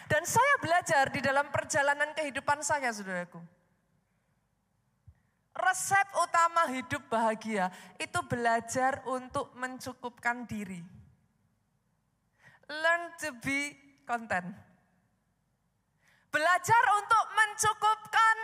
Dan 0.08 0.24
saya 0.24 0.56
belajar 0.64 1.12
di 1.12 1.20
dalam 1.20 1.52
perjalanan 1.52 2.16
kehidupan 2.16 2.64
saya 2.64 2.90
saudaraku. 2.96 3.40
resep 5.58 6.08
utama 6.22 6.70
hidup 6.70 7.02
bahagia 7.10 7.74
itu 7.98 8.22
belajar 8.30 9.02
untuk 9.10 9.50
mencukupkan 9.58 10.46
diri. 10.46 10.97
Learn 12.68 13.16
to 13.24 13.32
be 13.40 13.72
content. 14.04 14.52
Belajar 16.28 16.84
untuk 17.00 17.26
mencukupkan 17.32 18.38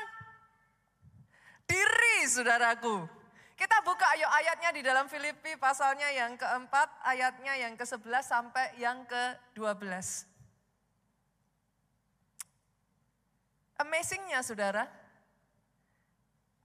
diri, 1.67 2.17
saudaraku. 2.31 3.03
Kita 3.53 3.85
buka 3.85 4.07
ayo 4.17 4.27
ayatnya 4.27 4.71
di 4.73 4.81
dalam 4.81 5.05
Filipi 5.05 5.53
pasalnya 5.59 6.09
yang 6.09 6.33
keempat, 6.39 6.89
ayatnya 7.05 7.53
yang 7.59 7.77
ke-11 7.77 8.23
sampai 8.25 8.65
yang 8.81 9.05
ke-12. 9.05 10.25
Amazingnya 13.83 14.39
saudara, 14.41 14.87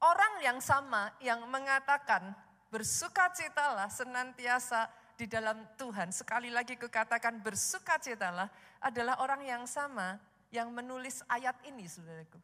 orang 0.00 0.34
yang 0.42 0.58
sama 0.62 1.12
yang 1.18 1.44
mengatakan 1.50 2.32
bersukacitalah 2.70 3.90
senantiasa 3.90 4.86
di 5.18 5.26
dalam 5.26 5.66
Tuhan. 5.74 6.14
Sekali 6.14 6.48
lagi 6.48 6.78
kukatakan 6.78 7.42
bersukacitalah 7.42 8.46
adalah 8.78 9.18
orang 9.18 9.42
yang 9.42 9.66
sama 9.66 10.14
yang 10.54 10.70
menulis 10.70 11.26
ayat 11.26 11.58
ini 11.66 11.90
saudaraku. 11.90 12.38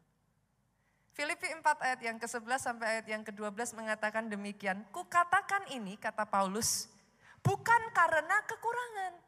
Filipi 1.15 1.47
4 1.47 1.63
ayat 1.63 2.01
yang 2.03 2.19
ke-11 2.19 2.59
sampai 2.59 2.99
ayat 2.99 3.07
yang 3.07 3.23
ke-12 3.23 3.79
mengatakan 3.79 4.27
demikian. 4.27 4.83
Kukatakan 4.91 5.71
ini 5.71 5.95
kata 5.95 6.27
Paulus 6.27 6.91
bukan 7.47 7.83
karena 7.95 8.43
kekurangan 8.51 9.25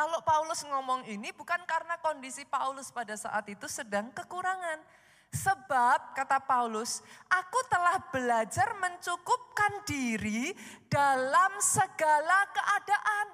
kalau 0.00 0.16
Paulus 0.24 0.64
ngomong 0.64 1.04
ini 1.12 1.28
bukan 1.34 1.60
karena 1.68 2.00
kondisi 2.00 2.48
Paulus 2.48 2.88
pada 2.88 3.12
saat 3.20 3.44
itu 3.52 3.68
sedang 3.68 4.08
kekurangan. 4.16 4.80
Sebab 5.30 6.18
kata 6.18 6.42
Paulus, 6.42 7.06
aku 7.30 7.60
telah 7.70 8.02
belajar 8.10 8.74
mencukupkan 8.82 9.86
diri 9.86 10.50
dalam 10.90 11.54
segala 11.62 12.50
keadaan. 12.50 13.26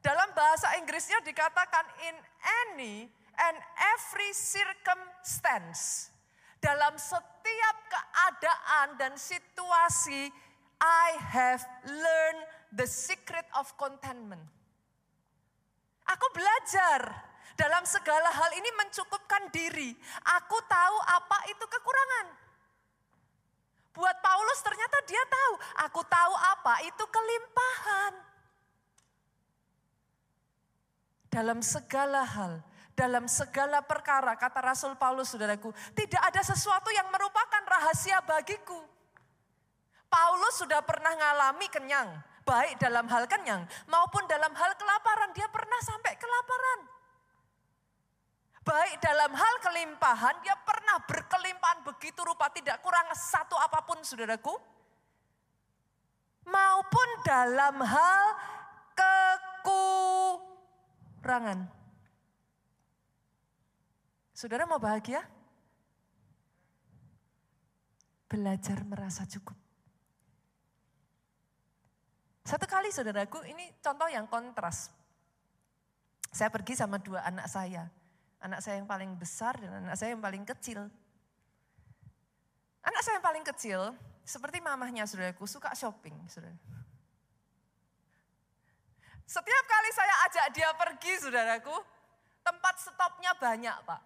Dalam 0.00 0.32
bahasa 0.32 0.72
Inggrisnya 0.80 1.20
dikatakan 1.20 1.84
in 2.08 2.16
any 2.64 3.12
and 3.36 3.56
every 3.92 4.32
circumstance. 4.32 6.08
Dalam 6.64 6.96
setiap 6.96 7.76
keadaan 7.92 8.96
dan 8.96 9.12
situasi, 9.20 10.32
I 10.80 11.08
have 11.28 11.60
learned 11.84 12.42
the 12.72 12.88
secret 12.88 13.44
of 13.52 13.68
contentment. 13.76 14.42
Aku 16.08 16.26
belajar 16.32 17.27
dalam 17.54 17.84
segala 17.88 18.28
hal 18.28 18.50
ini 18.58 18.70
mencukupkan 18.76 19.48
diri. 19.54 19.94
Aku 20.42 20.58
tahu 20.66 20.96
apa 21.06 21.38
itu 21.48 21.64
kekurangan. 21.64 22.26
Buat 23.98 24.16
Paulus 24.22 24.62
ternyata 24.62 24.98
dia 25.10 25.22
tahu, 25.26 25.52
aku 25.88 26.00
tahu 26.06 26.34
apa 26.34 26.74
itu 26.86 27.04
kelimpahan. 27.08 28.14
Dalam 31.28 31.58
segala 31.62 32.22
hal, 32.22 32.62
dalam 32.94 33.26
segala 33.26 33.82
perkara, 33.82 34.38
kata 34.38 34.58
Rasul 34.62 34.94
Paulus 34.98 35.30
saudaraku, 35.30 35.74
tidak 35.94 36.22
ada 36.24 36.42
sesuatu 36.42 36.90
yang 36.90 37.10
merupakan 37.10 37.62
rahasia 37.66 38.22
bagiku. 38.22 38.78
Paulus 40.08 40.56
sudah 40.56 40.80
pernah 40.80 41.12
ngalami 41.12 41.68
kenyang, 41.68 42.08
baik 42.42 42.80
dalam 42.80 43.04
hal 43.12 43.28
kenyang 43.28 43.66
maupun 43.92 44.24
dalam 44.24 44.50
hal 44.56 44.72
kelaparan. 44.78 45.30
Dia 45.36 45.46
pernah 45.52 45.80
sampai 45.84 46.16
kelaparan. 46.16 46.97
Baik 48.68 49.00
dalam 49.00 49.32
hal 49.32 49.54
kelimpahan, 49.64 50.44
dia 50.44 50.52
pernah 50.60 51.00
berkelimpahan 51.08 51.88
begitu 51.88 52.20
rupa 52.20 52.52
tidak 52.52 52.84
kurang 52.84 53.08
satu 53.16 53.56
apa 53.56 53.80
pun 53.80 53.96
saudaraku. 54.04 54.52
Maupun 56.44 57.08
dalam 57.24 57.80
hal 57.80 58.24
kekurangan. 59.64 61.64
Saudara 64.36 64.68
mau 64.68 64.76
bahagia? 64.76 65.24
Belajar 68.28 68.84
merasa 68.84 69.24
cukup. 69.24 69.56
Satu 72.44 72.68
kali 72.68 72.92
saudaraku, 72.92 73.48
ini 73.48 73.72
contoh 73.80 74.12
yang 74.12 74.28
kontras. 74.28 74.92
Saya 76.28 76.52
pergi 76.52 76.76
sama 76.76 77.00
dua 77.00 77.24
anak 77.24 77.48
saya. 77.48 77.88
Anak 78.38 78.62
saya 78.62 78.78
yang 78.78 78.86
paling 78.86 79.18
besar 79.18 79.58
dan 79.58 79.82
anak 79.82 79.98
saya 79.98 80.14
yang 80.14 80.22
paling 80.22 80.46
kecil. 80.46 80.86
Anak 82.86 83.00
saya 83.02 83.18
yang 83.18 83.26
paling 83.26 83.44
kecil, 83.44 83.80
seperti 84.22 84.62
mamahnya 84.62 85.02
saudaraku, 85.10 85.42
suka 85.44 85.74
shopping. 85.74 86.14
Saudara. 86.30 86.54
Setiap 89.28 89.64
kali 89.68 89.90
saya 89.92 90.14
ajak 90.30 90.46
dia 90.56 90.70
pergi 90.72 91.12
saudaraku, 91.20 91.76
tempat 92.40 92.74
stopnya 92.80 93.36
banyak 93.36 93.76
pak. 93.84 94.02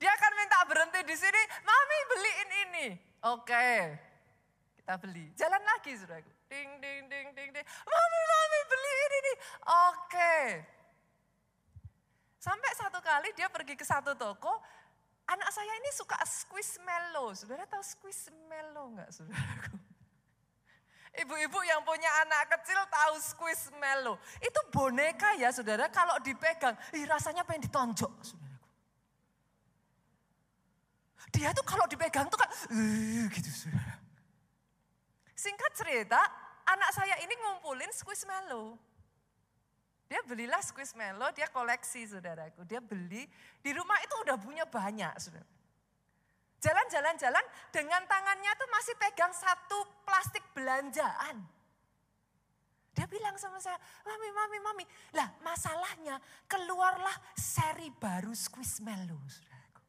Dia 0.00 0.10
akan 0.16 0.32
minta 0.34 0.58
berhenti 0.64 1.00
di 1.04 1.16
sini, 1.18 1.42
mami 1.62 1.98
beliin 2.08 2.50
ini. 2.66 2.86
Oke, 3.28 3.70
kita 4.80 4.96
beli. 4.96 5.30
Jalan 5.36 5.62
lagi 5.62 5.92
saudaraku. 5.98 6.30
Ding, 6.48 6.80
ding, 6.80 7.06
ding, 7.10 7.28
ding, 7.36 7.50
ding. 7.52 7.66
Mami, 7.66 8.20
mami 8.30 8.60
beli 8.70 8.92
ini. 9.08 9.32
Oke. 9.90 10.34
Sampai 12.42 12.74
satu 12.74 12.98
kali 12.98 13.30
dia 13.38 13.46
pergi 13.46 13.78
ke 13.78 13.86
satu 13.86 14.18
toko, 14.18 14.50
anak 15.30 15.46
saya 15.54 15.78
ini 15.78 15.94
suka 15.94 16.18
squishmallow. 16.26 17.30
Saudara 17.38 17.70
tahu 17.70 17.86
squishmallow 17.86 18.90
enggak 18.90 19.14
saudaraku? 19.14 19.78
Ibu-ibu 21.22 21.60
yang 21.62 21.86
punya 21.86 22.10
anak 22.26 22.50
kecil 22.50 22.82
tahu 22.90 23.14
squishmallow. 23.22 24.18
Itu 24.42 24.58
boneka 24.74 25.38
ya 25.38 25.54
saudara, 25.54 25.86
kalau 25.86 26.18
dipegang, 26.18 26.74
ih, 26.90 27.06
rasanya 27.06 27.46
pengen 27.46 27.70
ditonjok 27.70 28.10
saudaraku. 28.10 28.70
Dia 31.30 31.54
tuh 31.54 31.62
kalau 31.62 31.86
dipegang 31.86 32.26
tuh 32.26 32.42
kan, 32.42 32.50
uh, 32.50 33.24
gitu 33.30 33.50
saudara. 33.54 34.02
Singkat 35.38 35.72
cerita, 35.78 36.18
anak 36.66 36.90
saya 36.90 37.22
ini 37.22 37.38
ngumpulin 37.38 37.94
squishmallow. 37.94 38.74
Dia 40.10 40.20
belilah 40.26 40.60
squishmallow, 40.60 41.32
dia 41.32 41.48
koleksi 41.48 42.04
saudaraku. 42.04 42.62
Dia 42.68 42.78
beli, 42.78 43.24
di 43.60 43.70
rumah 43.72 43.96
itu 44.04 44.14
udah 44.22 44.36
punya 44.36 44.64
banyak 44.68 45.12
saudara. 45.18 45.48
Jalan-jalan-jalan 46.62 47.42
dengan 47.74 48.06
tangannya 48.06 48.52
tuh 48.54 48.68
masih 48.70 48.94
pegang 48.94 49.34
satu 49.34 49.82
plastik 50.06 50.46
belanjaan. 50.54 51.42
Dia 52.92 53.08
bilang 53.08 53.34
sama 53.40 53.56
saya, 53.58 53.80
mami, 54.04 54.28
mami, 54.30 54.58
mami. 54.60 54.84
Lah 55.16 55.26
masalahnya 55.40 56.20
keluarlah 56.44 57.16
seri 57.34 57.88
baru 57.88 58.36
Squishmallow. 58.36 59.18
Saudaraku. 59.26 59.82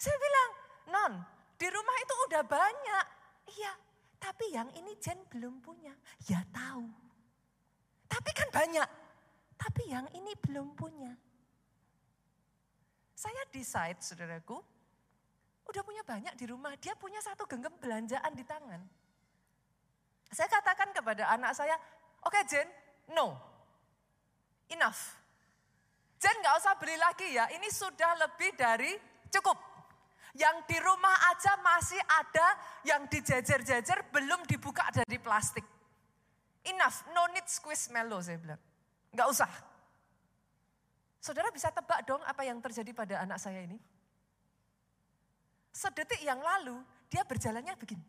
Saya 0.00 0.16
bilang, 0.16 0.50
non 0.88 1.12
di 1.60 1.68
rumah 1.68 1.96
itu 2.00 2.14
udah 2.30 2.42
banyak. 2.46 3.06
Iya, 3.52 3.72
tapi 4.16 4.48
yang 4.48 4.72
ini 4.72 4.96
Jen 4.96 5.20
belum 5.28 5.60
punya. 5.60 5.92
Ya 6.24 6.40
tahu. 6.48 6.88
Tapi 8.10 8.30
kan 8.34 8.48
banyak. 8.50 8.88
Tapi 9.54 9.82
yang 9.86 10.06
ini 10.18 10.34
belum 10.34 10.74
punya. 10.74 11.14
Saya 13.14 13.44
decide, 13.52 14.00
saudaraku, 14.00 14.58
udah 15.68 15.82
punya 15.86 16.02
banyak 16.02 16.34
di 16.34 16.48
rumah. 16.50 16.74
Dia 16.80 16.98
punya 16.98 17.22
satu 17.22 17.46
genggam 17.46 17.76
belanjaan 17.78 18.32
di 18.34 18.42
tangan. 18.42 18.82
Saya 20.32 20.48
katakan 20.50 20.90
kepada 20.90 21.28
anak 21.30 21.54
saya, 21.54 21.76
oke 22.24 22.34
okay, 22.34 22.42
Jen, 22.48 22.68
no. 23.14 23.36
Enough. 24.70 25.20
Jen 26.16 26.36
gak 26.40 26.56
usah 26.62 26.74
beli 26.78 26.96
lagi 26.96 27.34
ya, 27.34 27.50
ini 27.52 27.68
sudah 27.68 28.16
lebih 28.16 28.54
dari 28.56 28.94
cukup. 29.28 29.58
Yang 30.32 30.56
di 30.70 30.78
rumah 30.78 31.16
aja 31.34 31.58
masih 31.58 31.98
ada 32.06 32.48
yang 32.86 33.04
dijejer-jejer 33.10 34.14
belum 34.14 34.46
dibuka 34.46 34.86
dari 34.94 35.18
plastik. 35.18 35.66
Enough, 36.70 37.02
no 37.10 37.26
need 37.34 37.46
squeeze 37.50 37.90
mellow 37.90 38.22
saya 38.22 38.38
bilang. 38.38 38.60
Enggak 39.10 39.28
usah. 39.30 39.50
Saudara 41.20 41.52
bisa 41.52 41.68
tebak 41.68 42.06
dong 42.08 42.22
apa 42.24 42.46
yang 42.46 42.62
terjadi 42.62 42.94
pada 42.96 43.14
anak 43.26 43.36
saya 43.42 43.60
ini? 43.60 43.76
Sedetik 45.74 46.22
yang 46.22 46.40
lalu 46.40 46.80
dia 47.10 47.26
berjalannya 47.26 47.74
begini. 47.76 48.06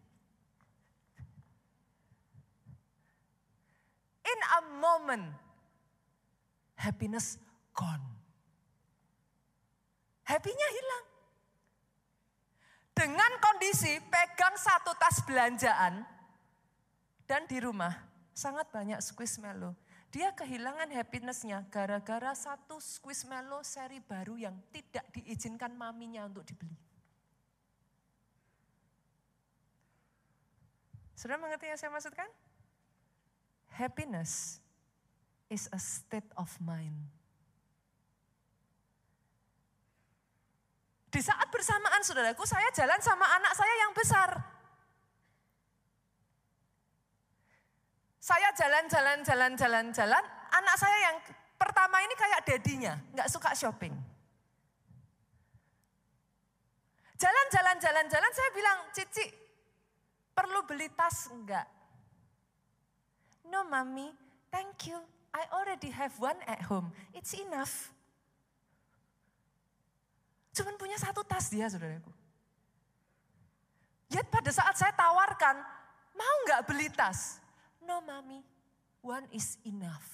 In 4.22 4.40
a 4.56 4.62
moment, 4.80 5.26
happiness 6.78 7.36
gone. 7.76 8.06
Happy-nya 10.24 10.70
hilang. 10.72 11.06
Dengan 12.96 13.32
kondisi 13.42 13.98
pegang 14.08 14.56
satu 14.56 14.94
tas 14.96 15.20
belanjaan 15.26 16.06
dan 17.26 17.44
di 17.50 17.58
rumah 17.60 18.11
sangat 18.32 18.68
banyak 18.72 19.00
squishmallow. 19.00 19.76
Dia 20.12 20.36
kehilangan 20.36 20.92
happinessnya 20.92 21.64
gara-gara 21.72 22.36
satu 22.36 22.84
Squishmallow 22.84 23.64
seri 23.64 24.04
baru 24.04 24.36
yang 24.36 24.60
tidak 24.76 25.08
diizinkan 25.16 25.72
maminya 25.72 26.28
untuk 26.28 26.44
dibeli. 26.44 26.76
Sudah 31.16 31.40
mengerti 31.40 31.72
yang 31.72 31.80
saya 31.80 31.96
maksudkan? 31.96 32.28
Happiness 33.72 34.60
is 35.48 35.72
a 35.72 35.80
state 35.80 36.28
of 36.36 36.52
mind. 36.60 37.08
Di 41.08 41.24
saat 41.24 41.48
bersamaan 41.48 42.04
saudaraku, 42.04 42.44
saya 42.44 42.68
jalan 42.76 43.00
sama 43.00 43.24
anak 43.40 43.56
saya 43.56 43.74
yang 43.80 43.96
besar. 43.96 44.51
Saya 48.32 48.48
jalan-jalan, 48.56 49.20
jalan-jalan, 49.28 49.86
jalan. 49.92 50.24
Anak 50.56 50.76
saya 50.80 51.12
yang 51.12 51.20
pertama 51.60 52.00
ini 52.00 52.16
kayak 52.16 52.48
dedinya, 52.48 52.96
nggak 53.12 53.28
suka 53.28 53.52
shopping. 53.52 53.92
Jalan-jalan, 57.20 57.76
jalan-jalan, 57.76 58.32
saya 58.32 58.50
bilang, 58.56 58.88
Cici, 58.96 59.28
perlu 60.32 60.64
beli 60.64 60.88
tas 60.96 61.28
enggak? 61.28 61.68
No, 63.52 63.68
mami, 63.68 64.08
thank 64.48 64.88
you. 64.88 65.04
I 65.36 65.52
already 65.52 65.92
have 65.92 66.16
one 66.16 66.40
at 66.48 66.64
home. 66.72 66.88
It's 67.12 67.36
enough. 67.36 67.92
Cuman 70.56 70.80
punya 70.80 70.96
satu 70.96 71.20
tas 71.28 71.52
dia, 71.52 71.68
saudaraku. 71.68 72.16
Yet 74.08 74.32
pada 74.32 74.56
saat 74.56 74.80
saya 74.80 74.96
tawarkan, 74.96 75.60
mau 76.16 76.36
nggak 76.48 76.64
beli 76.64 76.88
tas? 76.96 77.41
No 77.82 78.02
mami, 78.06 78.46
one 79.02 79.26
is 79.34 79.58
enough. 79.66 80.06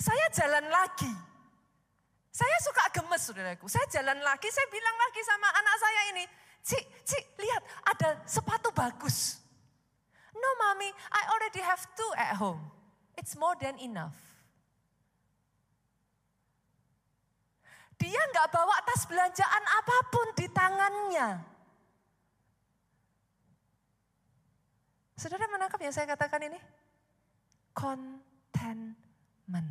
Saya 0.00 0.26
jalan 0.32 0.68
lagi. 0.68 1.12
Saya 2.30 2.56
suka 2.64 2.88
gemes 2.94 3.20
saudaraku. 3.20 3.68
Saya 3.68 3.84
jalan 3.92 4.16
lagi, 4.24 4.48
saya 4.48 4.68
bilang 4.72 4.96
lagi 4.96 5.20
sama 5.24 5.48
anak 5.52 5.76
saya 5.76 6.00
ini. 6.16 6.24
Cik, 6.60 6.84
cik, 7.04 7.24
lihat 7.40 7.62
ada 7.84 8.08
sepatu 8.24 8.72
bagus. 8.72 9.40
No 10.32 10.50
mami, 10.60 10.88
I 11.12 11.22
already 11.36 11.60
have 11.60 11.80
two 11.96 12.12
at 12.16 12.36
home. 12.36 12.60
It's 13.16 13.36
more 13.36 13.56
than 13.60 13.76
enough. 13.80 14.16
Dia 18.00 18.16
nggak 18.32 18.48
bawa 18.48 18.80
tas 18.88 19.04
belanjaan 19.04 19.64
apa 19.76 19.96
pun 20.08 20.28
di 20.32 20.48
tangannya. 20.48 21.28
Saudara 25.20 25.44
menangkap 25.52 25.76
yang 25.84 25.92
saya 25.92 26.08
katakan 26.08 26.48
ini? 26.48 26.56
Contentment. 27.76 29.68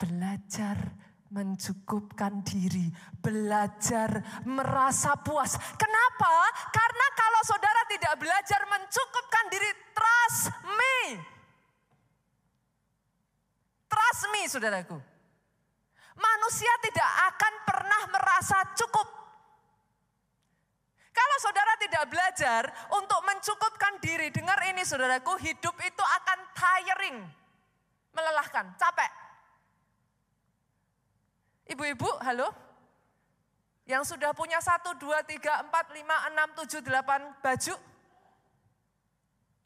Belajar 0.00 0.80
mencukupkan 1.28 2.40
diri, 2.40 2.88
belajar 3.20 4.24
merasa 4.48 5.20
puas. 5.20 5.52
Kenapa? 5.76 6.32
Karena 6.72 7.06
kalau 7.12 7.40
saudara 7.44 7.84
tidak 7.92 8.16
belajar 8.16 8.60
mencukupkan 8.64 9.44
diri, 9.52 9.68
trust 9.92 10.48
me. 10.64 10.96
Trust 13.84 14.22
me, 14.32 14.42
saudaraku. 14.48 14.96
Manusia 16.16 16.72
tidak 16.88 17.10
akan 17.36 17.52
pernah 17.68 18.02
merasa 18.16 18.64
cukup 18.80 19.20
kalau 21.10 21.36
saudara 21.42 21.74
tidak 22.00 22.16
belajar 22.16 22.62
untuk 22.96 23.20
mencukupkan 23.28 24.00
diri, 24.00 24.32
dengar 24.32 24.56
ini 24.72 24.80
saudaraku, 24.88 25.36
hidup 25.36 25.76
itu 25.84 26.00
akan 26.00 26.38
tiring, 26.56 27.18
melelahkan, 28.16 28.72
capek. 28.80 29.12
Ibu-ibu, 31.68 32.08
halo? 32.24 32.48
Yang 33.84 34.16
sudah 34.16 34.32
punya 34.32 34.64
satu, 34.64 34.96
dua, 34.96 35.20
tiga, 35.28 35.60
empat, 35.60 35.92
lima, 35.92 36.16
enam, 36.32 36.48
tujuh, 36.56 36.80
delapan 36.80 37.20
baju, 37.44 37.76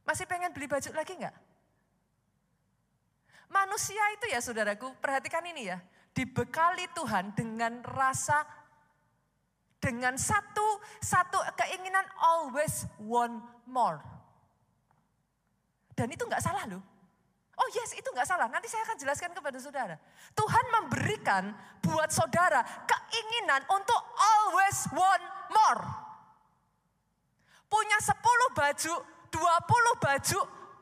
masih 0.02 0.26
pengen 0.26 0.50
beli 0.50 0.66
baju 0.66 0.90
lagi 0.90 1.14
enggak? 1.14 1.38
Manusia 3.46 4.02
itu 4.18 4.26
ya 4.34 4.42
saudaraku, 4.42 4.90
perhatikan 4.98 5.46
ini 5.46 5.70
ya, 5.70 5.78
dibekali 6.10 6.90
Tuhan 6.98 7.30
dengan 7.38 7.78
rasa 7.86 8.42
dengan 9.84 10.16
satu 10.16 10.80
satu 11.04 11.36
keinginan 11.60 12.08
always 12.16 12.88
want 12.96 13.44
more. 13.68 14.00
Dan 15.92 16.08
itu 16.08 16.24
nggak 16.24 16.40
salah 16.40 16.64
loh. 16.64 16.80
Oh 17.54 17.68
yes, 17.70 17.94
itu 17.94 18.08
nggak 18.10 18.26
salah. 18.26 18.50
Nanti 18.50 18.66
saya 18.66 18.82
akan 18.82 18.98
jelaskan 18.98 19.30
kepada 19.30 19.60
saudara. 19.62 19.94
Tuhan 20.34 20.64
memberikan 20.80 21.54
buat 21.84 22.10
saudara 22.10 22.64
keinginan 22.88 23.62
untuk 23.70 24.00
always 24.16 24.78
want 24.90 25.22
more. 25.52 25.84
Punya 27.70 27.98
10 28.02 28.18
baju, 28.58 28.94
20 29.30 30.02
baju, 30.02 30.40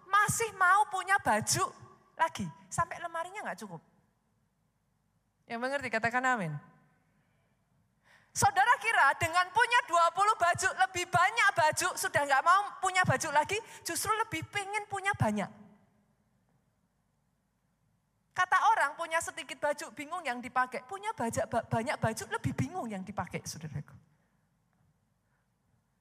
masih 0.09 0.51
mau 0.57 0.89
punya 0.89 1.21
baju 1.21 1.65
lagi. 2.17 2.49
Sampai 2.73 2.97
lemarinya 3.05 3.45
nggak 3.45 3.61
cukup. 3.61 3.81
Yang 5.45 5.61
mengerti 5.61 5.89
katakan 5.93 6.25
amin. 6.25 6.72
Saudara 8.33 8.73
kira 8.81 9.13
dengan 9.21 9.45
punya 9.53 9.81
20 9.85 10.41
baju, 10.41 10.69
lebih 10.89 11.05
banyak 11.13 11.49
baju, 11.53 11.89
sudah 12.01 12.23
nggak 12.25 12.41
mau 12.41 12.65
punya 12.81 13.05
baju 13.05 13.29
lagi, 13.29 13.61
justru 13.85 14.09
lebih 14.25 14.41
pengen 14.49 14.89
punya 14.89 15.13
banyak. 15.13 15.53
Kata 18.33 18.57
orang 18.73 18.97
punya 18.97 19.21
sedikit 19.21 19.61
baju, 19.61 19.93
bingung 19.93 20.25
yang 20.25 20.41
dipakai. 20.41 20.81
Punya 20.89 21.13
banyak, 21.13 21.45
banyak 21.45 21.97
baju, 22.01 22.25
lebih 22.33 22.53
bingung 22.57 22.89
yang 22.89 23.05
dipakai, 23.05 23.45
saudaraku. 23.45 23.93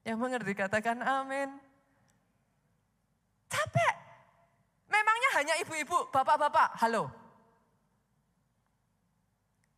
Yang 0.00 0.16
mengerti 0.16 0.52
katakan 0.56 1.04
amin. 1.04 1.52
Capek. 3.52 3.94
Memangnya 4.88 5.30
hanya 5.36 5.54
ibu-ibu, 5.60 6.08
bapak-bapak, 6.08 6.80
halo. 6.80 7.12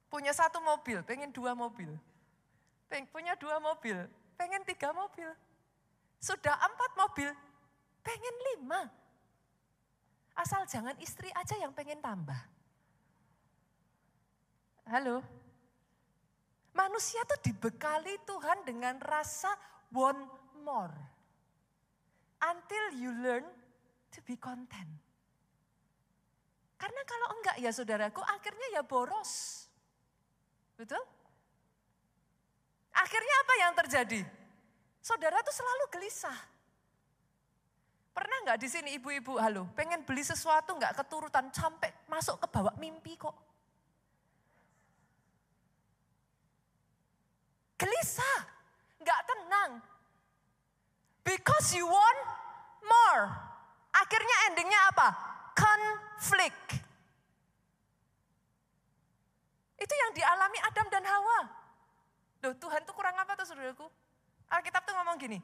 Punya 0.06 0.30
satu 0.30 0.62
mobil, 0.62 1.02
pengen 1.02 1.34
dua 1.34 1.58
mobil 1.58 1.90
punya 3.10 3.34
dua 3.34 3.58
mobil, 3.58 3.98
pengen 4.38 4.62
tiga 4.62 4.94
mobil. 4.94 5.26
Sudah 6.22 6.54
empat 6.54 6.90
mobil, 6.94 7.34
pengen 8.06 8.36
lima. 8.54 8.86
Asal 10.38 10.62
jangan 10.70 10.94
istri 11.02 11.34
aja 11.34 11.58
yang 11.58 11.74
pengen 11.74 11.98
tambah. 11.98 12.38
Halo? 14.86 15.24
Manusia 16.74 17.22
tuh 17.26 17.38
dibekali 17.42 18.18
Tuhan 18.26 18.66
dengan 18.66 18.98
rasa 19.02 19.50
want 19.94 20.26
more. 20.62 20.94
Until 22.44 22.84
you 22.98 23.10
learn 23.24 23.46
to 24.12 24.18
be 24.26 24.36
content. 24.36 24.90
Karena 26.76 27.00
kalau 27.08 27.28
enggak 27.40 27.56
ya 27.62 27.70
saudaraku 27.72 28.20
akhirnya 28.20 28.76
ya 28.76 28.82
boros. 28.84 29.64
Betul? 30.76 31.00
Akhirnya 32.94 33.36
apa 33.42 33.54
yang 33.58 33.72
terjadi? 33.74 34.20
Saudara 35.02 35.42
tuh 35.42 35.52
selalu 35.52 35.84
gelisah. 35.90 36.38
Pernah 38.14 38.46
nggak 38.46 38.62
di 38.62 38.68
sini 38.70 38.94
ibu-ibu, 38.94 39.34
halo, 39.42 39.66
pengen 39.74 40.06
beli 40.06 40.22
sesuatu 40.22 40.78
nggak 40.78 40.94
keturutan 41.02 41.50
sampai 41.50 41.90
masuk 42.06 42.38
ke 42.38 42.46
bawah 42.46 42.70
mimpi 42.78 43.18
kok. 43.18 43.34
Gelisah, 47.74 48.38
nggak 49.02 49.20
tenang. 49.26 49.70
Because 51.26 51.74
you 51.74 51.90
want 51.90 52.20
more. 52.86 53.34
Akhirnya 53.90 54.36
endingnya 54.54 54.80
apa? 54.94 55.08
Konflik. 55.58 56.54
Itu 59.74 59.94
yang 59.94 60.12
dialami 60.14 60.58
Adam 60.70 60.86
dan 60.86 61.02
Hawa. 61.02 61.63
Loh 62.44 62.52
Tuhan 62.60 62.84
tuh 62.84 62.92
kurang 62.92 63.16
apa 63.16 63.32
tuh 63.40 63.48
saudaraku? 63.48 63.88
Alkitab 64.52 64.84
tuh 64.84 64.92
ngomong 65.00 65.16
gini, 65.16 65.40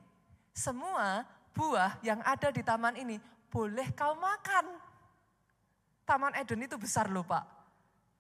semua 0.53 1.25
buah 1.57 1.97
yang 2.05 2.21
ada 2.21 2.53
di 2.53 2.61
taman 2.61 2.93
ini 3.01 3.17
boleh 3.49 3.89
kau 3.97 4.13
makan. 4.21 4.69
Taman 6.05 6.37
Eden 6.37 6.69
itu 6.69 6.77
besar 6.77 7.09
loh 7.09 7.25
Pak. 7.25 7.41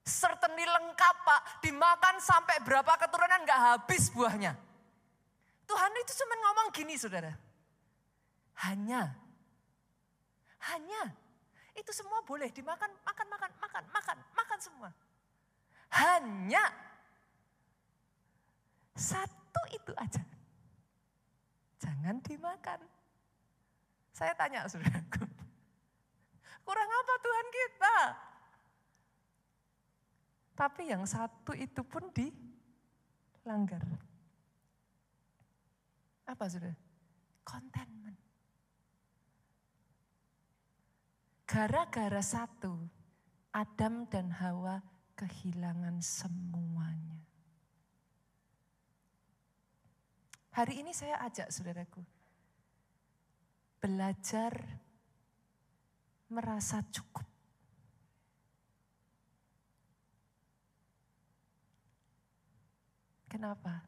Certainly 0.08 0.64
lengkap 0.64 1.16
Pak, 1.28 1.40
dimakan 1.60 2.16
sampai 2.24 2.56
berapa 2.64 2.88
keturunan 2.96 3.44
gak 3.44 3.60
habis 3.60 4.08
buahnya. 4.08 4.56
Tuhan 5.68 5.92
itu 6.00 6.12
cuma 6.24 6.34
ngomong 6.40 6.68
gini 6.72 6.96
saudara. 6.96 7.36
Hanya, 8.64 9.12
hanya, 10.72 11.02
itu 11.76 11.92
semua 11.92 12.24
boleh 12.24 12.48
dimakan, 12.48 12.88
makan, 13.04 13.26
makan, 13.28 13.50
makan, 13.60 13.84
makan, 13.92 14.18
makan 14.32 14.58
semua. 14.58 14.88
Hanya 15.92 16.89
satu 19.00 19.62
itu 19.72 19.92
aja. 19.96 20.20
Jangan 21.80 22.20
dimakan. 22.20 22.84
Saya 24.12 24.36
tanya 24.36 24.68
saudaraku, 24.68 25.24
Kurang 26.60 26.86
apa 26.86 27.14
Tuhan 27.24 27.48
kita? 27.50 27.96
Tapi 30.60 30.82
yang 30.92 31.08
satu 31.08 31.56
itu 31.56 31.80
pun 31.80 32.12
dilanggar. 32.12 33.80
Apa 36.28 36.44
sudah? 36.46 36.76
Contentment. 37.42 38.20
Gara-gara 41.48 42.22
satu, 42.22 42.86
Adam 43.50 44.06
dan 44.06 44.30
Hawa 44.30 44.78
kehilangan 45.18 45.98
semuanya. 45.98 47.29
Hari 50.50 50.82
ini 50.82 50.90
saya 50.90 51.22
ajak 51.22 51.46
saudaraku, 51.54 52.02
belajar 53.78 54.50
merasa 56.26 56.82
cukup. 56.90 57.26
Kenapa? 63.30 63.86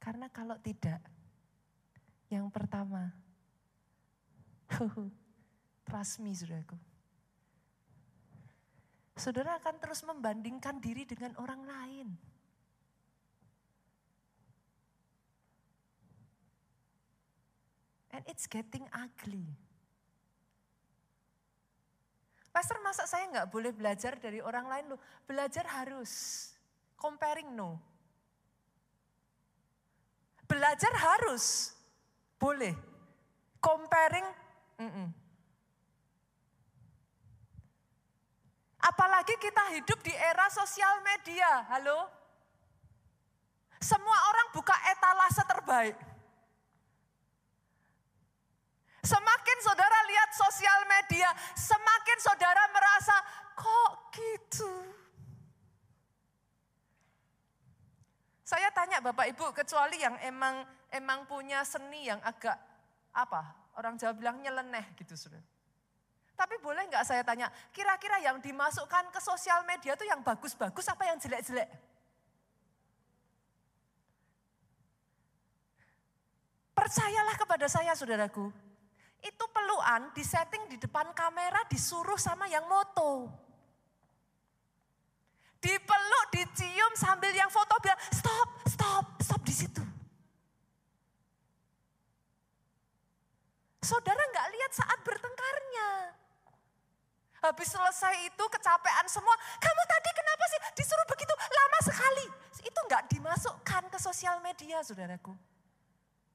Karena 0.00 0.32
kalau 0.32 0.56
tidak, 0.56 1.04
yang 2.32 2.48
pertama, 2.48 3.12
trust 5.84 6.24
me 6.24 6.32
saudaraku. 6.32 6.80
Saudara 9.20 9.60
akan 9.60 9.76
terus 9.82 10.00
membandingkan 10.00 10.80
diri 10.80 11.04
dengan 11.04 11.36
orang 11.36 11.60
lain. 11.68 12.08
And 18.18 18.26
it's 18.26 18.50
getting 18.50 18.82
ugly. 18.90 19.46
Pastor 22.50 22.82
masa 22.82 23.06
saya 23.06 23.30
nggak 23.30 23.46
boleh 23.46 23.70
belajar 23.70 24.18
dari 24.18 24.42
orang 24.42 24.66
lain 24.66 24.90
loh. 24.90 25.00
Belajar 25.22 25.62
harus. 25.70 26.50
Comparing 26.98 27.54
no. 27.54 27.78
Belajar 30.50 30.90
harus. 30.98 31.70
Boleh. 32.42 32.74
Comparing, 33.62 34.26
mm 34.82 34.90
-mm. 34.90 35.08
Apalagi 38.82 39.38
kita 39.38 39.78
hidup 39.78 40.02
di 40.02 40.10
era 40.10 40.50
sosial 40.50 41.06
media, 41.06 41.70
halo? 41.70 42.10
Semua 43.78 44.18
orang 44.34 44.50
buka 44.50 44.74
etalase 44.90 45.42
terbaik. 45.46 46.07
Semakin 49.08 49.58
saudara 49.64 49.98
lihat 50.04 50.30
sosial 50.36 50.80
media, 50.84 51.32
semakin 51.56 52.18
saudara 52.20 52.68
merasa, 52.68 53.16
kok 53.56 53.92
gitu? 54.12 54.72
Saya 58.44 58.68
tanya 58.76 59.00
Bapak 59.00 59.32
Ibu, 59.32 59.56
kecuali 59.56 60.00
yang 60.00 60.16
emang 60.20 60.60
emang 60.92 61.24
punya 61.24 61.64
seni 61.64 62.08
yang 62.08 62.20
agak 62.20 62.56
apa? 63.16 63.72
Orang 63.80 63.96
Jawa 63.96 64.12
bilang 64.12 64.44
nyeleneh 64.44 64.92
gitu 65.00 65.16
sudah. 65.16 65.40
Tapi 66.36 66.60
boleh 66.60 66.84
nggak 66.92 67.04
saya 67.08 67.24
tanya, 67.24 67.48
kira-kira 67.72 68.20
yang 68.20 68.38
dimasukkan 68.44 69.08
ke 69.08 69.20
sosial 69.24 69.64
media 69.64 69.96
itu 69.96 70.04
yang 70.04 70.20
bagus-bagus 70.20 70.84
apa 70.84 71.08
yang 71.08 71.16
jelek-jelek? 71.16 71.68
Percayalah 76.76 77.36
kepada 77.36 77.66
saya 77.66 77.92
saudaraku, 77.98 78.54
itu 79.18 79.44
peluan 79.50 80.14
disetting 80.14 80.70
di 80.70 80.76
depan 80.78 81.10
kamera 81.12 81.66
disuruh 81.66 82.18
sama 82.18 82.46
yang 82.46 82.64
moto. 82.70 83.26
Dipeluk, 85.58 86.26
dicium 86.30 86.92
sambil 86.94 87.34
yang 87.34 87.50
foto 87.50 87.74
bilang 87.82 87.98
stop, 88.14 88.48
stop, 88.70 89.04
stop 89.18 89.42
di 89.42 89.54
situ. 89.54 89.82
Saudara 93.82 94.22
nggak 94.22 94.48
lihat 94.54 94.72
saat 94.74 94.98
bertengkarnya. 95.02 96.14
Habis 97.38 97.70
selesai 97.70 98.14
itu 98.26 98.44
kecapean 98.50 99.06
semua, 99.06 99.34
kamu 99.62 99.82
tadi 99.86 100.10
kenapa 100.10 100.44
sih 100.50 100.60
disuruh 100.78 101.06
begitu 101.06 101.34
lama 101.34 101.78
sekali? 101.86 102.26
Itu 102.62 102.78
nggak 102.90 103.04
dimasukkan 103.14 103.82
ke 103.90 103.98
sosial 103.98 104.42
media 104.42 104.82
saudaraku. 104.82 105.34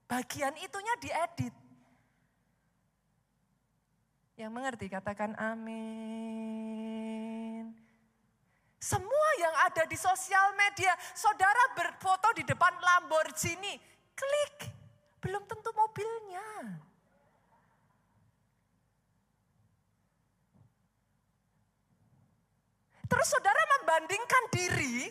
Bagian 0.08 0.56
itunya 0.60 0.96
diedit. 1.00 1.63
Yang 4.34 4.50
mengerti 4.50 4.90
katakan 4.90 5.38
amin. 5.38 6.14
Semua 8.82 9.30
yang 9.40 9.56
ada 9.70 9.86
di 9.88 9.96
sosial 9.96 10.58
media, 10.58 10.92
saudara 11.14 11.72
berfoto 11.78 12.34
di 12.36 12.44
depan 12.44 12.74
Lamborghini, 12.82 13.78
klik, 14.12 14.68
belum 15.24 15.46
tentu 15.48 15.72
mobilnya. 15.72 16.82
Terus 23.08 23.28
saudara 23.30 23.62
membandingkan 23.80 24.44
diri 24.50 25.06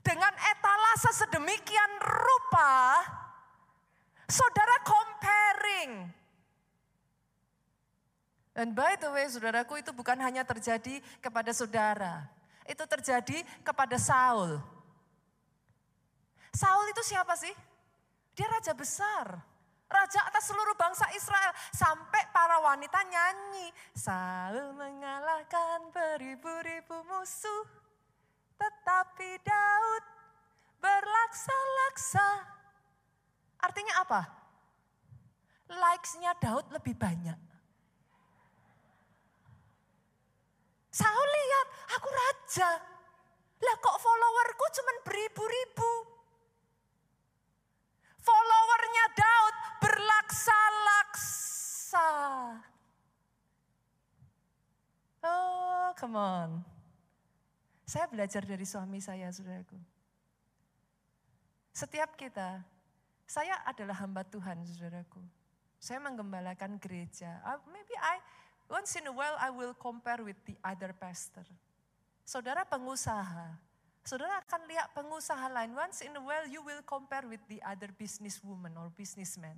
dengan 0.00 0.32
etalase 0.32 1.12
sedemikian 1.12 1.92
rupa, 2.00 3.04
saudara 4.24 4.80
comparing. 4.82 6.23
Dan 8.54 8.70
by 8.70 8.94
the 9.02 9.10
way 9.10 9.26
saudaraku 9.26 9.82
itu 9.82 9.90
bukan 9.90 10.14
hanya 10.22 10.46
terjadi 10.46 11.02
kepada 11.18 11.50
saudara. 11.50 12.22
Itu 12.64 12.86
terjadi 12.86 13.42
kepada 13.66 13.98
Saul. 13.98 14.62
Saul 16.54 16.86
itu 16.94 17.02
siapa 17.02 17.34
sih? 17.34 17.50
Dia 18.38 18.46
raja 18.46 18.70
besar. 18.72 19.42
Raja 19.90 20.20
atas 20.30 20.46
seluruh 20.46 20.78
bangsa 20.78 21.10
Israel. 21.18 21.50
Sampai 21.74 22.24
para 22.30 22.62
wanita 22.62 23.02
nyanyi. 23.02 23.74
Saul 23.98 24.70
mengalahkan 24.78 25.90
beribu-ribu 25.90 26.94
musuh. 27.10 27.66
Tetapi 28.54 29.30
Daud 29.42 30.04
berlaksa-laksa. 30.78 32.28
Artinya 33.60 33.94
apa? 33.98 34.22
Likes-nya 35.68 36.38
Daud 36.38 36.70
lebih 36.70 36.94
banyak. 36.94 37.53
Saul 40.94 41.26
lihat, 41.26 41.98
aku 41.98 42.06
raja. 42.06 42.70
Lah 43.58 43.76
kok 43.82 43.98
followerku 43.98 44.62
cuma 44.78 44.94
beribu-ribu. 45.02 45.90
Followernya 48.22 49.04
Daud 49.18 49.82
berlaksa-laksa. 49.82 52.06
Oh, 55.24 55.88
come 55.98 56.14
on. 56.14 56.62
Saya 57.84 58.06
belajar 58.06 58.46
dari 58.46 58.62
suami 58.62 59.02
saya, 59.02 59.34
saudaraku. 59.34 59.74
Setiap 61.74 62.14
kita, 62.14 62.62
saya 63.26 63.58
adalah 63.66 63.98
hamba 63.98 64.22
Tuhan, 64.22 64.62
saudaraku. 64.62 65.18
Saya 65.82 65.98
menggembalakan 66.00 66.78
gereja. 66.78 67.42
Uh, 67.42 67.58
maybe 67.68 67.92
I, 67.98 68.22
once 68.68 68.96
in 68.96 69.06
a 69.08 69.14
while 69.14 69.36
I 69.40 69.50
will 69.50 69.74
compare 69.76 70.20
with 70.22 70.38
the 70.48 70.56
other 70.64 70.92
pastor. 70.96 71.44
Saudara 72.24 72.64
pengusaha, 72.64 73.60
Saudara 74.04 74.36
akan 74.44 74.68
lihat 74.68 74.92
pengusaha 74.92 75.48
lain. 75.48 75.72
Once 75.72 76.04
in 76.04 76.12
a 76.12 76.20
while 76.20 76.44
you 76.44 76.60
will 76.60 76.84
compare 76.84 77.24
with 77.24 77.40
the 77.48 77.56
other 77.64 77.88
businesswoman 77.96 78.76
or 78.76 78.92
businessman. 78.92 79.56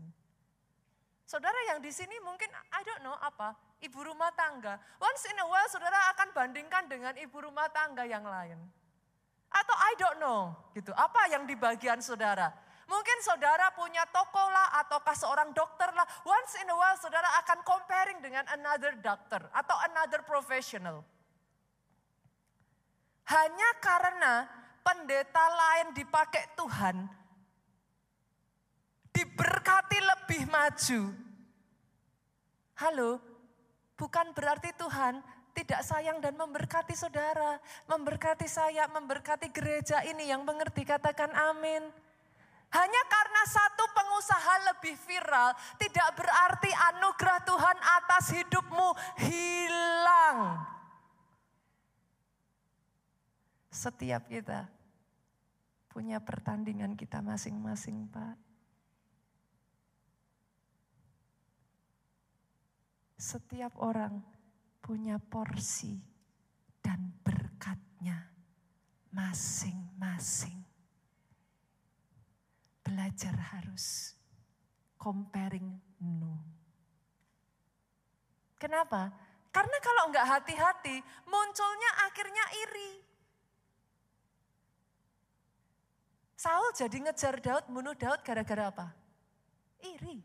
Saudara 1.26 1.58
yang 1.74 1.82
di 1.82 1.90
sini 1.90 2.14
mungkin 2.22 2.46
I 2.70 2.86
don't 2.86 3.02
know 3.02 3.18
apa, 3.18 3.58
ibu 3.82 4.06
rumah 4.06 4.30
tangga. 4.38 4.78
Once 5.02 5.26
in 5.26 5.34
a 5.42 5.46
while 5.50 5.66
saudara 5.66 5.98
akan 6.14 6.30
bandingkan 6.30 6.86
dengan 6.86 7.18
ibu 7.18 7.42
rumah 7.42 7.66
tangga 7.74 8.06
yang 8.06 8.22
lain. 8.22 8.54
Atau 9.50 9.74
I 9.74 9.92
don't 9.98 10.18
know 10.22 10.54
gitu. 10.78 10.94
Apa 10.94 11.26
yang 11.34 11.42
di 11.42 11.58
bagian 11.58 11.98
saudara? 11.98 12.54
Mungkin 12.86 13.18
saudara 13.18 13.74
punya 13.74 14.06
toko 14.14 14.38
lah 14.38 14.78
ataukah 14.86 15.14
seorang 15.18 15.50
dokter 15.50 15.90
lah. 15.90 16.06
Once 16.22 16.54
in 16.62 16.70
a 16.70 16.76
while 16.78 16.94
saudara 16.94 17.26
akan 17.42 17.58
comparing 17.66 18.22
dengan 18.22 18.46
another 18.54 18.94
doctor 19.02 19.42
atau 19.50 19.76
another 19.90 20.22
professional. 20.22 21.02
Hanya 23.26 23.70
karena 23.82 24.46
pendeta 24.86 25.44
lain 25.50 25.98
dipakai 25.98 26.46
Tuhan, 26.54 27.10
diberkati 29.10 29.98
lebih 29.98 30.46
maju. 30.46 31.00
Halo, 32.78 33.18
bukan 33.98 34.30
berarti 34.30 34.70
Tuhan 34.78 35.18
tidak 35.58 35.82
sayang 35.82 36.22
dan 36.22 36.38
memberkati 36.38 36.94
saudara, 36.94 37.58
memberkati 37.90 38.46
saya, 38.46 38.86
memberkati 38.94 39.50
gereja 39.50 40.06
ini 40.06 40.30
yang 40.30 40.46
mengerti 40.46 40.86
katakan 40.86 41.34
amin. 41.34 42.05
Hanya 42.76 43.02
karena 43.08 43.42
satu 43.48 43.84
pengusaha 43.88 44.54
lebih 44.68 44.94
viral, 45.08 45.56
tidak 45.80 46.12
berarti 46.12 46.68
anugerah 46.92 47.40
Tuhan 47.48 47.78
atas 47.80 48.24
hidupmu 48.36 48.88
hilang. 49.24 50.60
Setiap 53.72 54.28
kita 54.28 54.68
punya 55.88 56.20
pertandingan 56.20 56.92
kita 56.92 57.24
masing-masing, 57.24 58.12
Pak. 58.12 58.36
Setiap 63.16 63.72
orang 63.80 64.20
punya 64.84 65.16
porsi 65.16 65.96
dan 66.84 67.16
berkatnya 67.24 68.28
masing-masing. 69.08 70.65
Belajar 72.86 73.34
harus 73.34 74.14
comparing 74.94 75.74
no. 75.98 76.38
Kenapa? 78.62 79.10
Karena 79.50 79.78
kalau 79.82 80.02
enggak 80.06 80.26
hati-hati, 80.30 81.02
munculnya 81.26 81.90
akhirnya 82.06 82.44
iri. 82.62 82.92
Saul 86.38 86.70
jadi 86.78 86.94
ngejar 87.10 87.42
Daud, 87.42 87.64
bunuh 87.72 87.96
Daud 87.98 88.22
gara-gara 88.22 88.70
apa? 88.70 88.86
Iri. 89.82 90.22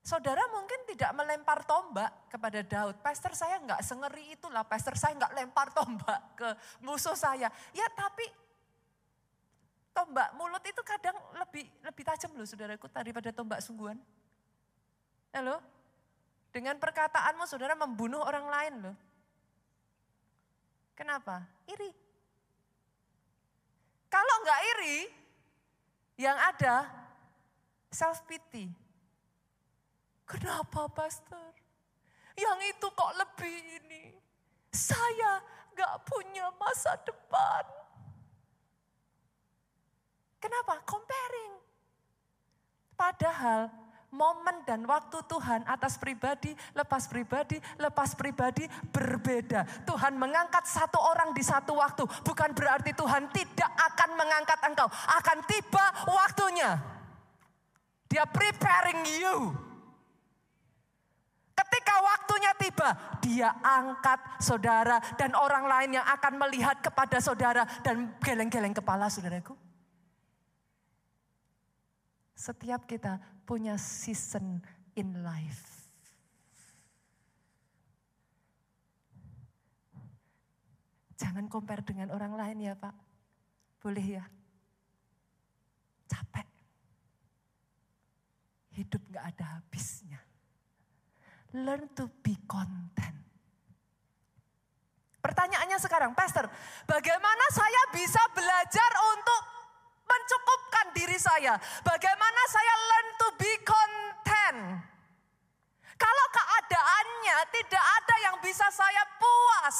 Saudara 0.00 0.42
mungkin 0.48 0.88
tidak 0.90 1.12
melempar 1.12 1.62
tombak 1.68 2.10
kepada 2.32 2.64
Daud. 2.64 2.98
Pastor 3.04 3.36
saya 3.36 3.60
enggak 3.60 3.84
sengeri 3.84 4.32
itulah, 4.34 4.64
pastor 4.64 4.96
saya 4.96 5.12
enggak 5.12 5.36
lempar 5.36 5.70
tombak 5.76 6.18
ke 6.34 6.48
musuh 6.82 7.14
saya. 7.14 7.46
Ya 7.70 7.86
tapi 7.94 8.26
tombak 10.10 10.34
mulut 10.34 10.58
itu 10.66 10.82
kadang 10.82 11.14
lebih 11.38 11.70
lebih 11.86 12.02
tajam 12.02 12.34
loh 12.34 12.42
saudaraku 12.42 12.90
daripada 12.90 13.30
tombak 13.30 13.62
sungguhan. 13.62 13.94
Halo? 15.30 15.62
Dengan 16.50 16.74
perkataanmu 16.82 17.46
saudara 17.46 17.78
membunuh 17.78 18.18
orang 18.18 18.50
lain 18.50 18.74
loh. 18.90 18.96
Kenapa? 20.98 21.46
Iri. 21.70 21.94
Kalau 24.10 24.34
enggak 24.42 24.60
iri, 24.74 24.98
yang 26.18 26.34
ada 26.34 26.90
self 27.94 28.26
pity 28.26 28.66
Kenapa 30.30 30.86
pastor? 30.86 31.50
Yang 32.38 32.58
itu 32.70 32.86
kok 32.94 33.12
lebih 33.18 33.82
ini? 33.82 34.14
Saya 34.70 35.42
gak 35.74 36.06
punya 36.06 36.46
masa 36.54 36.94
depan. 37.02 37.79
Kenapa? 40.40 40.80
Comparing. 40.88 41.52
Padahal 42.96 43.68
momen 44.10 44.66
dan 44.66 44.82
waktu 44.88 45.20
Tuhan 45.28 45.62
atas 45.68 46.00
pribadi, 46.00 46.56
lepas 46.74 47.06
pribadi, 47.06 47.60
lepas 47.78 48.16
pribadi 48.18 48.66
berbeda. 48.90 49.86
Tuhan 49.86 50.16
mengangkat 50.16 50.66
satu 50.66 50.98
orang 50.98 51.30
di 51.36 51.44
satu 51.44 51.76
waktu. 51.76 52.02
Bukan 52.24 52.56
berarti 52.56 52.96
Tuhan 52.96 53.28
tidak 53.30 53.70
akan 53.70 54.10
mengangkat 54.16 54.58
engkau. 54.64 54.88
Akan 54.90 55.44
tiba 55.44 55.84
waktunya. 56.08 56.80
Dia 58.10 58.26
preparing 58.26 59.06
you 59.22 59.54
Ketika 61.60 61.94
waktunya 62.00 62.52
tiba, 62.56 62.88
dia 63.20 63.48
angkat 63.60 64.40
saudara 64.40 64.96
dan 65.20 65.36
orang 65.36 65.68
lain 65.68 66.00
yang 66.00 66.06
akan 66.08 66.40
melihat 66.40 66.80
kepada 66.80 67.20
saudara 67.20 67.68
dan 67.84 68.16
geleng-geleng 68.24 68.72
kepala 68.72 69.12
saudaraku. 69.12 69.59
Setiap 72.40 72.88
kita 72.88 73.20
punya 73.44 73.76
season 73.76 74.64
in 74.96 75.20
life. 75.20 75.92
Jangan 81.20 81.52
compare 81.52 81.84
dengan 81.84 82.08
orang 82.16 82.32
lain 82.32 82.64
ya 82.64 82.72
Pak. 82.72 82.96
Boleh 83.84 84.06
ya? 84.16 84.24
Capek. 86.08 86.48
Hidup 88.72 89.04
gak 89.12 89.36
ada 89.36 89.60
habisnya. 89.60 90.24
Learn 91.60 91.92
to 91.92 92.08
be 92.24 92.40
content. 92.48 93.20
Pertanyaannya 95.20 95.76
sekarang, 95.76 96.16
Pastor, 96.16 96.48
bagaimana 96.88 97.44
saya 97.52 97.82
bisa 97.92 98.22
belajar 98.32 98.90
untuk 99.12 99.59
mencukupkan 100.10 100.86
diri 100.90 101.18
saya? 101.18 101.54
Bagaimana 101.86 102.42
saya 102.50 102.74
learn 102.74 103.08
to 103.14 103.28
be 103.38 103.52
content? 103.62 104.58
Kalau 105.94 106.26
keadaannya 106.32 107.36
tidak 107.54 107.84
ada 107.84 108.16
yang 108.26 108.36
bisa 108.42 108.66
saya 108.74 109.02
puas. 109.20 109.78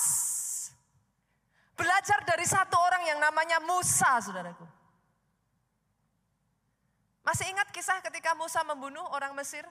Belajar 1.75 2.21
dari 2.29 2.45
satu 2.45 2.77
orang 2.77 3.09
yang 3.09 3.19
namanya 3.19 3.57
Musa, 3.65 4.21
saudaraku. 4.21 4.69
Masih 7.25 7.49
ingat 7.49 7.73
kisah 7.73 8.05
ketika 8.05 8.37
Musa 8.37 8.61
membunuh 8.65 9.05
orang 9.17 9.33
Mesir? 9.33 9.65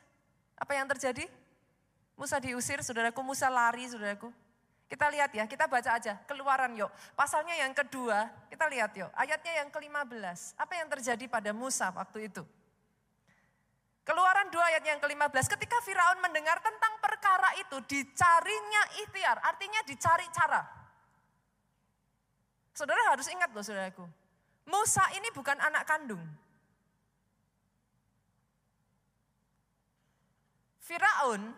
Apa 0.58 0.74
yang 0.74 0.89
terjadi? 0.89 1.30
Musa 2.17 2.41
diusir, 2.41 2.82
saudaraku, 2.82 3.22
Musa 3.22 3.48
lari, 3.48 3.86
saudaraku. 3.86 4.34
Kita 4.89 5.06
lihat 5.06 5.30
ya, 5.30 5.45
kita 5.45 5.69
baca 5.69 6.02
aja, 6.02 6.17
keluaran 6.25 6.73
yuk. 6.73 6.89
Pasalnya 7.13 7.54
yang 7.54 7.78
kedua, 7.78 8.25
kita 8.49 8.65
lihat 8.65 8.89
yuk, 8.97 9.13
ayatnya 9.13 9.62
yang 9.62 9.69
ke-15. 9.69 10.58
Apa 10.58 10.73
yang 10.82 10.89
terjadi 10.89 11.30
pada 11.30 11.54
Musa 11.54 11.93
waktu 11.93 12.25
itu? 12.25 12.41
Keluaran 14.02 14.49
2 14.49 14.58
ayat 14.58 14.82
yang 14.82 14.97
ke-15, 14.97 15.45
ketika 15.54 15.78
Firaun 15.86 16.17
mendengar 16.25 16.58
tentang 16.65 16.97
perkara 16.97 17.54
itu, 17.62 17.78
dicarinya 17.86 18.84
ikhtiar, 19.06 19.38
artinya 19.45 19.86
dicari 19.86 20.25
cara. 20.34 20.65
Saudara 22.73 23.13
harus 23.13 23.30
ingat 23.30 23.54
loh 23.54 23.62
saudaraku, 23.62 24.10
Musa 24.65 25.06
ini 25.13 25.30
bukan 25.30 25.62
anak 25.62 25.86
kandung. 25.86 26.25
Firaun 30.82 31.54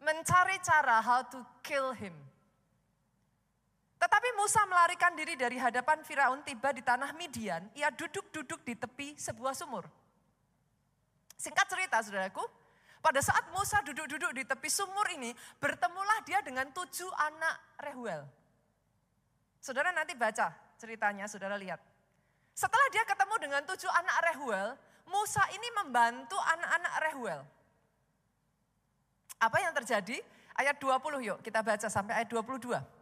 mencari 0.00 0.56
cara 0.64 1.04
how 1.04 1.20
to 1.28 1.44
kill 1.60 1.92
him. 1.92 2.16
Tetapi 4.02 4.34
Musa 4.34 4.66
melarikan 4.66 5.14
diri 5.14 5.38
dari 5.38 5.62
hadapan 5.62 6.02
Firaun 6.02 6.42
tiba 6.42 6.74
di 6.74 6.82
tanah 6.82 7.14
Midian, 7.14 7.62
ia 7.78 7.86
duduk-duduk 7.94 8.66
di 8.66 8.74
tepi 8.74 9.14
sebuah 9.14 9.54
sumur. 9.54 9.86
Singkat 11.38 11.70
cerita 11.70 12.02
saudaraku, 12.02 12.42
pada 12.98 13.22
saat 13.22 13.46
Musa 13.54 13.78
duduk-duduk 13.86 14.34
di 14.34 14.42
tepi 14.42 14.66
sumur 14.66 15.06
ini, 15.14 15.30
bertemulah 15.62 16.18
dia 16.26 16.42
dengan 16.42 16.66
tujuh 16.74 17.06
anak 17.14 17.78
Rehuel. 17.78 18.26
Saudara 19.62 19.94
nanti 19.94 20.18
baca 20.18 20.50
ceritanya, 20.82 21.30
saudara 21.30 21.54
lihat. 21.54 21.78
Setelah 22.58 22.90
dia 22.90 23.06
ketemu 23.06 23.38
dengan 23.38 23.62
tujuh 23.70 23.90
anak 23.90 24.16
Rehuel, 24.34 24.74
Musa 25.06 25.46
ini 25.54 25.68
membantu 25.78 26.42
anak-anak 26.42 26.94
Rehuel. 27.06 27.40
Apa 29.38 29.62
yang 29.62 29.70
terjadi? 29.78 30.18
Ayat 30.58 30.76
20 30.82 31.22
yuk 31.22 31.38
kita 31.38 31.62
baca 31.62 31.86
sampai 31.86 32.18
ayat 32.18 32.28
22. 32.28 33.01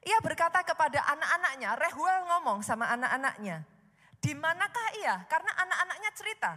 Ia 0.00 0.18
berkata 0.24 0.64
kepada 0.64 1.04
anak-anaknya, 1.12 1.76
Rehuel 1.76 2.24
ngomong 2.24 2.64
sama 2.64 2.88
anak-anaknya. 2.88 3.64
Di 4.20 4.32
manakah 4.32 4.88
ia? 5.00 5.24
Karena 5.28 5.52
anak-anaknya 5.60 6.10
cerita. 6.16 6.52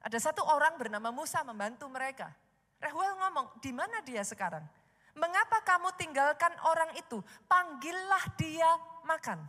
Ada 0.00 0.18
satu 0.30 0.46
orang 0.46 0.78
bernama 0.78 1.10
Musa 1.10 1.42
membantu 1.42 1.90
mereka. 1.90 2.30
Rehuel 2.78 3.18
ngomong, 3.20 3.58
di 3.58 3.74
mana 3.74 4.00
dia 4.06 4.22
sekarang? 4.22 4.62
Mengapa 5.18 5.60
kamu 5.66 5.90
tinggalkan 5.98 6.54
orang 6.64 6.94
itu? 6.94 7.18
Panggillah 7.50 8.24
dia 8.38 8.70
makan. 9.02 9.42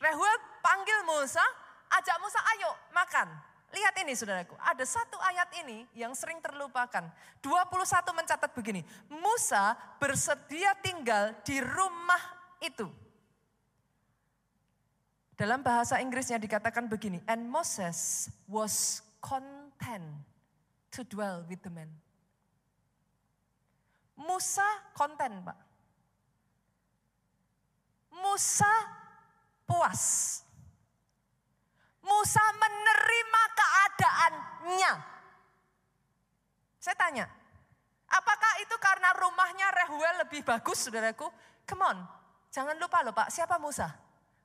Rehuel 0.00 0.36
panggil 0.64 0.98
Musa, 1.04 1.44
ajak 1.92 2.16
Musa 2.20 2.40
ayo 2.56 2.72
makan. 2.92 3.28
Lihat 3.76 3.92
ini 4.00 4.16
saudaraku, 4.16 4.56
ada 4.56 4.84
satu 4.88 5.20
ayat 5.20 5.52
ini 5.60 5.84
yang 5.92 6.16
sering 6.16 6.40
terlupakan. 6.40 7.12
21 7.44 7.76
mencatat 8.16 8.48
begini, 8.56 8.80
Musa 9.12 9.76
bersedia 10.00 10.72
tinggal 10.80 11.36
di 11.44 11.60
rumah 11.60 12.22
itu. 12.64 12.88
Dalam 15.36 15.60
bahasa 15.60 16.00
Inggrisnya 16.00 16.40
dikatakan 16.40 16.88
begini, 16.88 17.20
and 17.28 17.44
Moses 17.44 18.32
was 18.48 19.04
content 19.20 20.24
to 20.88 21.04
dwell 21.04 21.44
with 21.44 21.60
the 21.60 21.68
man. 21.68 21.92
Musa 24.16 24.64
konten, 24.96 25.44
Pak. 25.44 25.58
Musa 28.16 28.72
puas 29.68 30.40
Musa 32.06 32.44
menerima 32.54 33.42
keadaannya. 33.58 34.92
Saya 36.78 36.94
tanya, 36.94 37.26
apakah 38.06 38.62
itu 38.62 38.78
karena 38.78 39.10
rumahnya 39.18 39.66
Rehuel 39.74 40.22
lebih 40.22 40.46
bagus, 40.46 40.86
saudaraku? 40.86 41.26
Come 41.66 41.82
on, 41.82 41.98
jangan 42.54 42.78
lupa 42.78 43.02
loh 43.02 43.10
Pak, 43.10 43.34
siapa 43.34 43.58
Musa? 43.58 43.90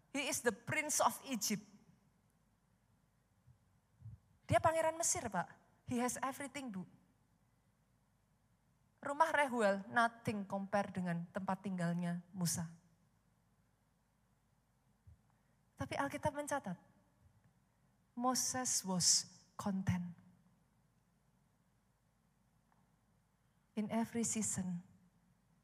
He 0.10 0.26
is 0.26 0.42
the 0.42 0.52
prince 0.52 1.00
of 1.06 1.14
Egypt. 1.30 1.64
Dia 4.50 4.60
pangeran 4.60 4.98
Mesir 5.00 5.24
Pak. 5.32 5.48
He 5.88 6.02
has 6.02 6.20
everything 6.20 6.74
Bu. 6.74 6.84
Rumah 9.02 9.32
Rehuel 9.32 9.82
nothing 9.96 10.44
compare 10.44 10.92
dengan 10.92 11.24
tempat 11.32 11.64
tinggalnya 11.64 12.20
Musa. 12.36 12.68
Tapi 15.80 15.98
Alkitab 15.98 16.36
mencatat, 16.38 16.78
Moses 18.16 18.84
was 18.84 19.26
content. 19.56 20.04
In 23.80 23.88
every 23.88 24.28
season, 24.28 24.84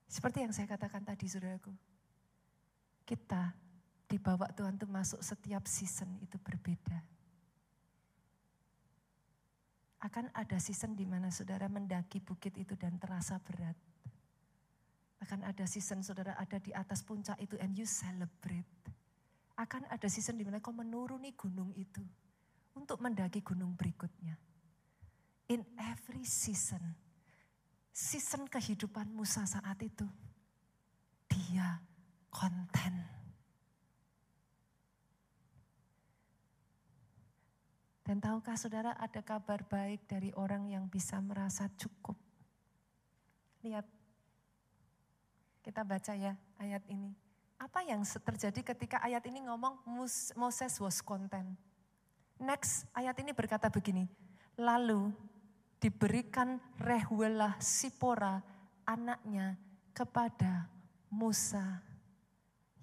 seperti 0.07 0.47
yang 0.47 0.55
saya 0.55 0.65
katakan 0.65 1.03
tadi 1.03 1.27
saudaraku, 1.27 1.75
kita 3.03 3.51
dibawa 4.07 4.47
Tuhan 4.55 4.79
itu 4.79 4.87
masuk 4.87 5.19
setiap 5.19 5.67
season 5.67 6.07
itu 6.23 6.39
berbeda. 6.39 7.03
Akan 9.99 10.31
ada 10.31 10.55
season 10.63 10.95
di 10.95 11.03
mana 11.03 11.27
saudara 11.27 11.67
mendaki 11.67 12.23
bukit 12.23 12.55
itu 12.55 12.79
dan 12.79 12.95
terasa 12.95 13.43
berat. 13.43 13.75
Akan 15.19 15.43
ada 15.43 15.67
season 15.67 15.99
saudara 15.99 16.37
ada 16.39 16.61
di 16.63 16.71
atas 16.71 17.03
puncak 17.03 17.35
itu 17.43 17.59
and 17.59 17.75
you 17.75 17.83
celebrate. 17.83 18.69
Akan 19.59 19.83
ada 19.91 20.07
season 20.07 20.39
di 20.39 20.47
mana 20.47 20.63
kau 20.63 20.71
menuruni 20.71 21.35
gunung 21.35 21.75
itu 21.75 22.05
untuk 22.77 23.01
mendaki 23.01 23.41
gunung 23.41 23.73
berikutnya. 23.73 24.37
In 25.49 25.65
every 25.79 26.27
season, 26.27 26.93
season 27.89 28.45
kehidupan 28.45 29.09
Musa 29.09 29.47
saat 29.49 29.81
itu, 29.81 30.05
dia 31.25 31.81
konten. 32.29 33.17
Dan 38.07 38.23
tahukah 38.23 38.55
saudara 38.55 38.95
ada 38.95 39.19
kabar 39.19 39.67
baik 39.67 40.07
dari 40.07 40.31
orang 40.39 40.71
yang 40.71 40.87
bisa 40.87 41.19
merasa 41.19 41.67
cukup. 41.75 42.15
Lihat, 43.67 43.83
kita 45.59 45.83
baca 45.83 46.15
ya 46.15 46.31
ayat 46.55 46.87
ini. 46.87 47.11
Apa 47.59 47.83
yang 47.83 48.07
terjadi 48.07 48.63
ketika 48.63 49.03
ayat 49.03 49.27
ini 49.27 49.43
ngomong 49.43 49.83
Moses 50.39 50.79
was 50.79 51.03
content. 51.03 51.66
Next, 52.37 52.85
ayat 52.93 53.17
ini 53.21 53.33
berkata 53.33 53.69
begini. 53.69 54.05
Lalu 54.57 55.09
diberikan 55.77 56.57
Rehuelah 56.81 57.57
Sipora 57.61 58.41
anaknya 58.85 59.57
kepada 59.93 60.69
Musa. 61.09 61.81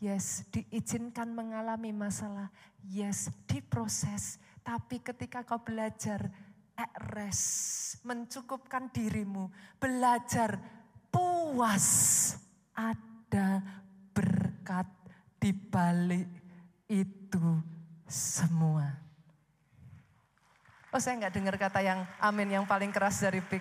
Yes, 0.03 0.45
diizinkan 0.51 1.31
mengalami 1.33 1.95
masalah. 1.95 2.51
Yes, 2.83 3.31
diproses 3.47 4.43
tapi 4.65 5.05
ketika 5.05 5.45
kau 5.45 5.61
belajar 5.61 6.33
ekres, 6.73 7.43
mencukupkan 8.01 8.89
dirimu, 8.89 9.53
belajar 9.77 10.57
puas, 11.13 11.87
ada 12.73 13.61
berkat 14.17 14.89
di 15.37 15.53
balik 15.53 16.33
itu 16.89 17.61
semua. 18.09 19.04
Oh 20.95 21.03
saya 21.03 21.19
nggak 21.19 21.35
dengar 21.35 21.59
kata 21.59 21.83
yang 21.83 22.07
amin 22.23 22.55
yang 22.55 22.65
paling 22.71 22.95
keras 22.95 23.19
dari 23.19 23.43
Pik. 23.43 23.59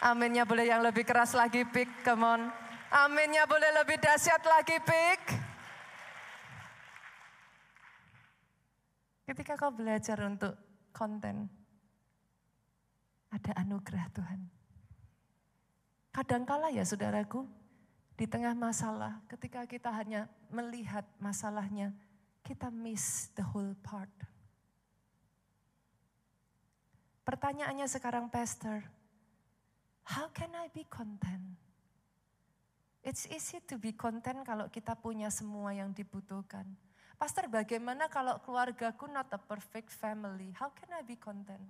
Aminnya 0.00 0.48
boleh 0.48 0.64
yang 0.64 0.80
lebih 0.80 1.04
keras 1.04 1.36
lagi 1.36 1.68
Pik, 1.68 2.00
come 2.00 2.24
on. 2.24 2.48
Aminnya 2.88 3.44
boleh 3.44 3.68
lebih 3.76 4.00
dahsyat 4.00 4.40
lagi 4.40 4.80
Pik. 4.80 5.20
Ketika 9.28 9.52
kau 9.60 9.68
belajar 9.68 10.16
untuk 10.24 10.56
konten, 10.96 11.44
ada 13.28 13.52
anugerah 13.60 14.08
Tuhan. 14.16 14.40
Kadangkala 16.08 16.72
ya 16.72 16.88
saudaraku, 16.88 17.44
di 18.16 18.24
tengah 18.24 18.56
masalah, 18.56 19.20
ketika 19.28 19.68
kita 19.68 19.92
hanya 19.92 20.24
melihat 20.48 21.04
masalahnya, 21.20 21.92
kita 22.40 22.72
miss 22.72 23.28
the 23.36 23.44
whole 23.44 23.76
part. 23.84 24.08
Pertanyaannya 27.24 27.88
sekarang 27.88 28.28
pastor, 28.28 28.84
how 30.04 30.28
can 30.28 30.52
I 30.52 30.68
be 30.68 30.84
content? 30.84 31.56
It's 33.04 33.24
easy 33.28 33.60
to 33.68 33.76
be 33.80 33.96
content 33.96 34.44
kalau 34.44 34.68
kita 34.68 34.96
punya 34.96 35.32
semua 35.32 35.72
yang 35.72 35.92
dibutuhkan. 35.92 36.64
Pastor 37.16 37.48
bagaimana 37.48 38.08
kalau 38.12 38.36
keluargaku 38.44 39.08
not 39.08 39.32
a 39.32 39.40
perfect 39.40 39.92
family? 39.92 40.52
How 40.56 40.72
can 40.72 40.92
I 40.92 41.00
be 41.00 41.16
content? 41.16 41.64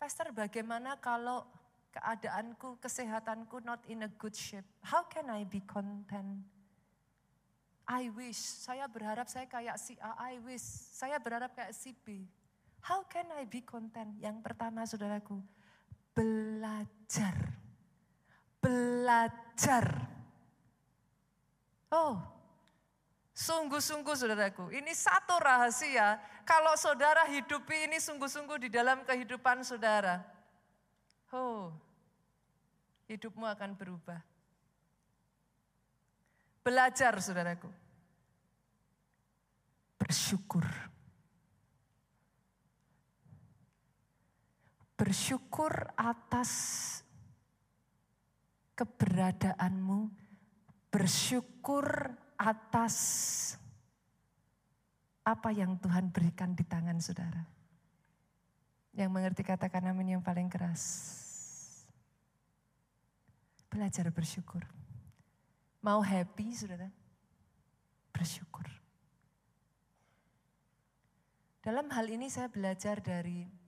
Pastor 0.00 0.32
bagaimana 0.32 0.96
kalau 0.96 1.44
keadaanku, 1.92 2.80
kesehatanku 2.80 3.60
not 3.60 3.84
in 3.92 4.08
a 4.08 4.10
good 4.16 4.32
shape? 4.32 4.64
How 4.80 5.04
can 5.04 5.28
I 5.28 5.44
be 5.44 5.60
content? 5.68 6.40
I 7.84 8.08
wish, 8.14 8.38
saya 8.38 8.86
berharap 8.86 9.26
saya 9.26 9.50
kayak 9.50 9.76
si 9.76 9.98
A, 9.98 10.14
I 10.30 10.38
wish, 10.40 10.62
saya 10.94 11.18
berharap 11.18 11.52
kayak 11.52 11.74
si 11.74 11.90
B. 11.90 12.22
How 12.80 13.04
can 13.06 13.28
I 13.36 13.44
be 13.44 13.60
content? 13.60 14.16
Yang 14.18 14.40
pertama 14.44 14.88
saudaraku, 14.88 15.40
belajar. 16.16 17.36
Belajar. 18.60 19.86
Oh, 21.90 22.20
Sungguh-sungguh 23.40 24.12
saudaraku, 24.20 24.68
ini 24.68 24.92
satu 24.92 25.40
rahasia. 25.40 26.20
Kalau 26.44 26.76
saudara 26.76 27.24
hidupi 27.24 27.88
ini 27.88 27.96
sungguh-sungguh 27.96 28.60
di 28.60 28.68
dalam 28.68 29.00
kehidupan 29.00 29.64
saudara. 29.64 30.20
Oh, 31.32 31.72
hidupmu 33.08 33.48
akan 33.48 33.72
berubah. 33.80 34.20
Belajar 36.60 37.16
saudaraku. 37.16 37.72
Bersyukur. 39.96 40.68
Bersyukur 45.00 45.96
atas 45.96 46.52
keberadaanmu. 48.76 50.12
Bersyukur 50.92 52.12
atas 52.36 52.96
apa 55.24 55.56
yang 55.56 55.80
Tuhan 55.80 56.12
berikan 56.12 56.52
di 56.52 56.68
tangan 56.68 57.00
saudara. 57.00 57.48
Yang 58.92 59.08
mengerti 59.08 59.40
katakan 59.40 59.88
amin 59.88 60.20
yang 60.20 60.22
paling 60.22 60.52
keras. 60.52 60.84
Belajar 63.72 64.12
bersyukur. 64.12 64.68
Mau 65.80 66.04
happy 66.04 66.52
saudara? 66.52 66.92
Bersyukur. 68.12 68.68
Dalam 71.64 71.88
hal 71.88 72.04
ini 72.12 72.28
saya 72.28 72.52
belajar 72.52 73.00
dari 73.00 73.59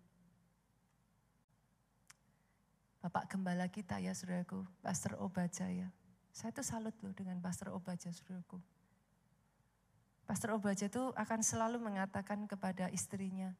Bapak 3.03 3.34
Gembala 3.34 3.66
kita 3.66 3.98
ya 3.98 4.14
saudaraku, 4.14 4.62
Pastor 4.78 5.18
Obajaya. 5.18 5.90
Saya 6.30 6.55
tuh 6.55 6.62
salut 6.62 6.94
loh 7.03 7.11
dengan 7.11 7.42
Pastor 7.42 7.74
Obaja, 7.74 8.14
saudaraku. 8.14 8.62
Pastor 10.22 10.55
Obaja 10.55 10.86
itu 10.86 11.11
akan 11.18 11.42
selalu 11.42 11.82
mengatakan 11.82 12.46
kepada 12.46 12.86
istrinya, 12.94 13.50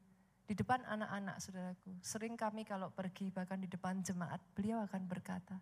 di 0.47 0.55
depan 0.55 0.87
anak-anak 0.87 1.43
saudaraku, 1.43 1.91
sering 1.99 2.39
kami 2.39 2.63
kalau 2.63 2.87
pergi 2.95 3.35
bahkan 3.35 3.59
di 3.59 3.67
depan 3.67 3.99
jemaat, 3.99 4.39
beliau 4.55 4.79
akan 4.87 5.03
berkata, 5.11 5.59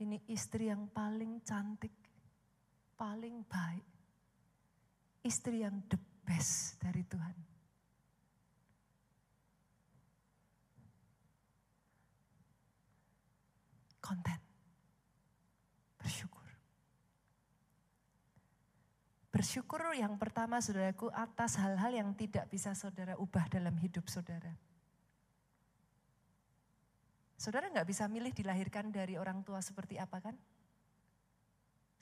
ini 0.00 0.16
istri 0.32 0.72
yang 0.72 0.88
paling 0.88 1.44
cantik, 1.44 1.92
paling 2.96 3.44
baik, 3.44 3.84
istri 5.20 5.68
yang 5.68 5.84
the 5.84 6.00
best 6.24 6.80
dari 6.80 7.04
Tuhan. 7.04 7.49
Konten. 14.10 14.42
Bersyukur. 16.02 16.50
Bersyukur 19.30 19.80
yang 19.94 20.18
pertama 20.18 20.58
saudaraku 20.58 21.14
atas 21.14 21.54
hal-hal 21.62 21.94
yang 21.94 22.10
tidak 22.18 22.50
bisa 22.50 22.74
saudara 22.74 23.14
ubah 23.22 23.46
dalam 23.46 23.70
hidup 23.78 24.10
saudara. 24.10 24.50
Saudara 27.38 27.70
nggak 27.70 27.86
bisa 27.86 28.10
milih 28.10 28.34
dilahirkan 28.34 28.90
dari 28.90 29.14
orang 29.14 29.46
tua 29.46 29.62
seperti 29.62 29.94
apa 29.94 30.18
kan? 30.18 30.34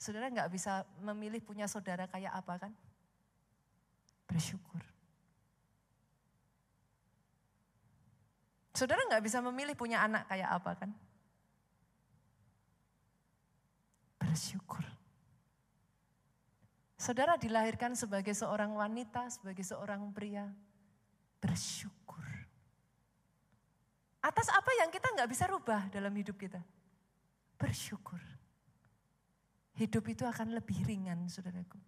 Saudara 0.01 0.33
nggak 0.33 0.49
bisa 0.49 0.89
memilih 1.05 1.45
punya 1.45 1.69
saudara 1.69 2.09
kayak 2.09 2.33
apa 2.33 2.65
kan? 2.65 2.73
Bersyukur. 4.25 4.81
Saudara 8.73 9.05
nggak 9.13 9.21
bisa 9.21 9.45
memilih 9.45 9.77
punya 9.77 10.01
anak 10.01 10.25
kayak 10.25 10.49
apa 10.49 10.73
kan? 10.73 10.91
Bersyukur. 14.29 14.85
Saudara 16.93 17.33
dilahirkan 17.41 17.97
sebagai 17.97 18.37
seorang 18.37 18.77
wanita, 18.77 19.25
sebagai 19.33 19.65
seorang 19.65 20.13
pria. 20.13 20.45
bersyukur. 21.39 22.19
Atas 24.19 24.51
apa 24.51 24.67
yang 24.83 24.91
kita 24.91 25.07
nggak 25.15 25.31
bisa 25.31 25.47
rubah 25.47 25.87
dalam 25.87 26.11
hidup 26.11 26.35
kita? 26.35 26.59
Bersyukur. 27.55 28.19
Hidup 29.79 30.03
itu 30.11 30.27
akan 30.27 30.51
lebih 30.51 30.83
ringan, 30.83 31.31
saudaraku. 31.31 31.79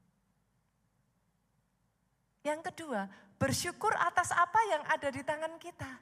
Yang 2.48 2.72
kedua, 2.72 3.12
bersyukur 3.36 3.92
atas 4.00 4.32
apa 4.32 4.60
yang 4.72 4.88
ada 4.88 5.12
di 5.12 5.20
tangan 5.20 5.60
kita. 5.60 6.00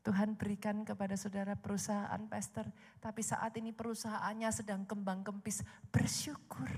Tuhan 0.00 0.32
berikan 0.32 0.80
kepada 0.80 1.12
saudara 1.12 1.52
perusahaan 1.52 2.22
pastor, 2.24 2.64
tapi 3.04 3.20
saat 3.20 3.52
ini 3.60 3.68
perusahaannya 3.68 4.48
sedang 4.48 4.88
kembang 4.88 5.20
kempis, 5.20 5.60
bersyukur. 5.92 6.72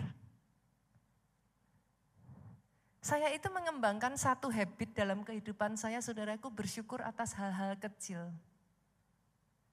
Saya 3.02 3.30
itu 3.34 3.46
mengembangkan 3.50 4.14
satu 4.14 4.50
habit 4.50 4.94
dalam 4.94 5.26
kehidupan 5.26 5.74
saya, 5.74 5.98
saudaraku 6.02 6.50
bersyukur 6.50 7.02
atas 7.02 7.34
hal-hal 7.34 7.74
kecil. 7.78 8.30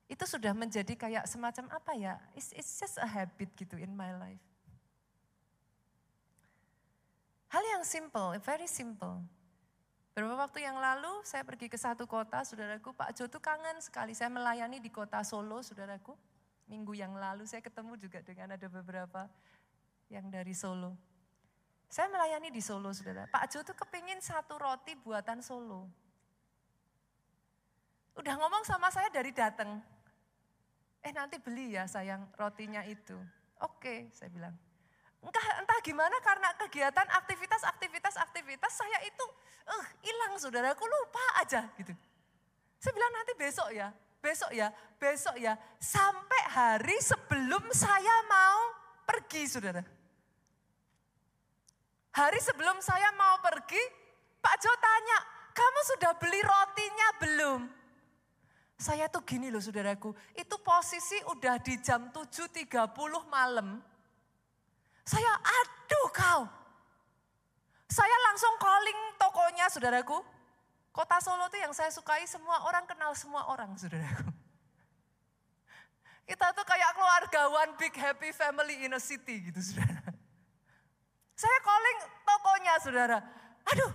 Itu 0.09 0.25
sudah 0.25 0.53
menjadi 0.57 0.97
kayak 0.97 1.29
semacam 1.29 1.69
apa 1.69 1.93
ya, 1.93 2.17
it's, 2.33 2.49
it's 2.57 2.81
just 2.81 2.97
a 2.97 3.05
habit 3.05 3.49
gitu 3.53 3.77
in 3.77 3.93
my 3.93 4.13
life. 4.17 4.41
Hal 7.49 7.65
yang 7.65 7.85
simple, 7.85 8.37
very 8.41 8.69
simple. 8.69 9.25
Beberapa 10.19 10.51
waktu 10.51 10.67
yang 10.67 10.75
lalu 10.75 11.23
saya 11.23 11.47
pergi 11.47 11.71
ke 11.71 11.79
satu 11.79 12.03
kota, 12.03 12.43
saudaraku, 12.43 12.91
Pak 12.91 13.15
Jo 13.15 13.31
tuh 13.31 13.39
kangen 13.39 13.79
sekali. 13.79 14.11
Saya 14.11 14.27
melayani 14.27 14.83
di 14.83 14.91
kota 14.91 15.23
Solo, 15.23 15.63
saudaraku. 15.63 16.11
Minggu 16.67 16.91
yang 16.91 17.15
lalu 17.15 17.47
saya 17.47 17.63
ketemu 17.63 17.95
juga 17.95 18.19
dengan 18.19 18.59
ada 18.59 18.67
beberapa 18.67 19.31
yang 20.11 20.27
dari 20.27 20.51
Solo. 20.51 20.91
Saya 21.87 22.11
melayani 22.11 22.51
di 22.51 22.59
Solo, 22.59 22.91
saudara. 22.91 23.31
Pak 23.31 23.47
Jo 23.47 23.63
tuh 23.63 23.71
kepingin 23.79 24.19
satu 24.19 24.59
roti 24.59 24.91
buatan 24.99 25.39
Solo. 25.39 25.87
Udah 28.19 28.35
ngomong 28.43 28.67
sama 28.67 28.91
saya 28.91 29.07
dari 29.07 29.31
datang. 29.31 29.79
Eh 30.99 31.15
nanti 31.15 31.39
beli 31.39 31.79
ya 31.79 31.87
sayang 31.87 32.27
rotinya 32.35 32.83
itu. 32.83 33.15
Oke, 33.63 34.11
saya 34.11 34.27
bilang. 34.27 34.51
Entah, 35.19 35.45
entah 35.59 35.79
gimana 35.83 36.15
karena 36.23 36.49
kegiatan 36.55 37.07
aktivitas, 37.19 37.61
aktivitas, 37.67 38.15
aktivitas 38.15 38.71
saya 38.71 39.03
itu 39.03 39.25
uh, 39.67 39.85
hilang 39.99 40.39
saudaraku 40.39 40.87
lupa 40.87 41.25
aja 41.43 41.67
gitu. 41.75 41.91
Saya 42.79 42.95
bilang 42.95 43.11
nanti 43.11 43.35
besok 43.35 43.69
ya, 43.75 43.91
besok 44.23 44.51
ya, 44.55 44.71
besok 44.95 45.35
ya. 45.35 45.59
Sampai 45.83 46.41
hari 46.47 46.95
sebelum 47.03 47.67
saya 47.75 48.15
mau 48.31 48.59
pergi 49.03 49.43
saudara. 49.51 49.83
Hari 52.15 52.39
sebelum 52.39 52.79
saya 52.79 53.11
mau 53.19 53.37
pergi, 53.43 53.79
Pak 54.39 54.55
Jo 54.63 54.71
tanya, 54.79 55.19
kamu 55.51 55.79
sudah 55.95 56.11
beli 56.15 56.41
rotinya 56.41 57.07
belum? 57.19 57.61
Saya 58.79 59.11
tuh 59.11 59.27
gini 59.27 59.51
loh 59.51 59.59
saudaraku, 59.59 60.15
itu 60.31 60.55
posisi 60.63 61.19
udah 61.27 61.59
di 61.59 61.75
jam 61.83 62.07
7.30 62.15 62.63
malam. 63.27 63.83
Saya 65.09 65.33
aduh 65.41 66.07
kau. 66.13 66.41
Saya 67.89 68.15
langsung 68.29 68.53
calling 68.61 68.99
tokonya 69.17 69.65
saudaraku. 69.73 70.21
Kota 70.93 71.17
Solo 71.17 71.49
itu 71.49 71.57
yang 71.57 71.73
saya 71.73 71.89
sukai 71.89 72.29
semua 72.29 72.61
orang 72.69 72.85
kenal 72.85 73.17
semua 73.17 73.49
orang 73.49 73.73
saudaraku. 73.73 74.29
Kita 76.29 76.53
tuh 76.53 76.61
kayak 76.61 76.93
keluarga 76.93 77.41
one 77.49 77.73
big 77.81 77.93
happy 77.97 78.29
family 78.29 78.85
in 78.85 78.93
a 78.93 79.01
city 79.01 79.49
gitu 79.49 79.57
saudara. 79.57 80.13
Saya 81.33 81.57
calling 81.65 81.97
tokonya 82.21 82.73
saudara. 82.77 83.17
Aduh 83.65 83.89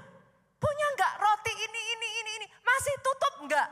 punya 0.59 0.87
enggak 0.99 1.13
roti 1.23 1.55
ini, 1.55 1.81
ini, 1.95 2.09
ini, 2.11 2.31
ini. 2.43 2.47
Masih 2.59 2.95
tutup 2.99 3.35
enggak? 3.47 3.69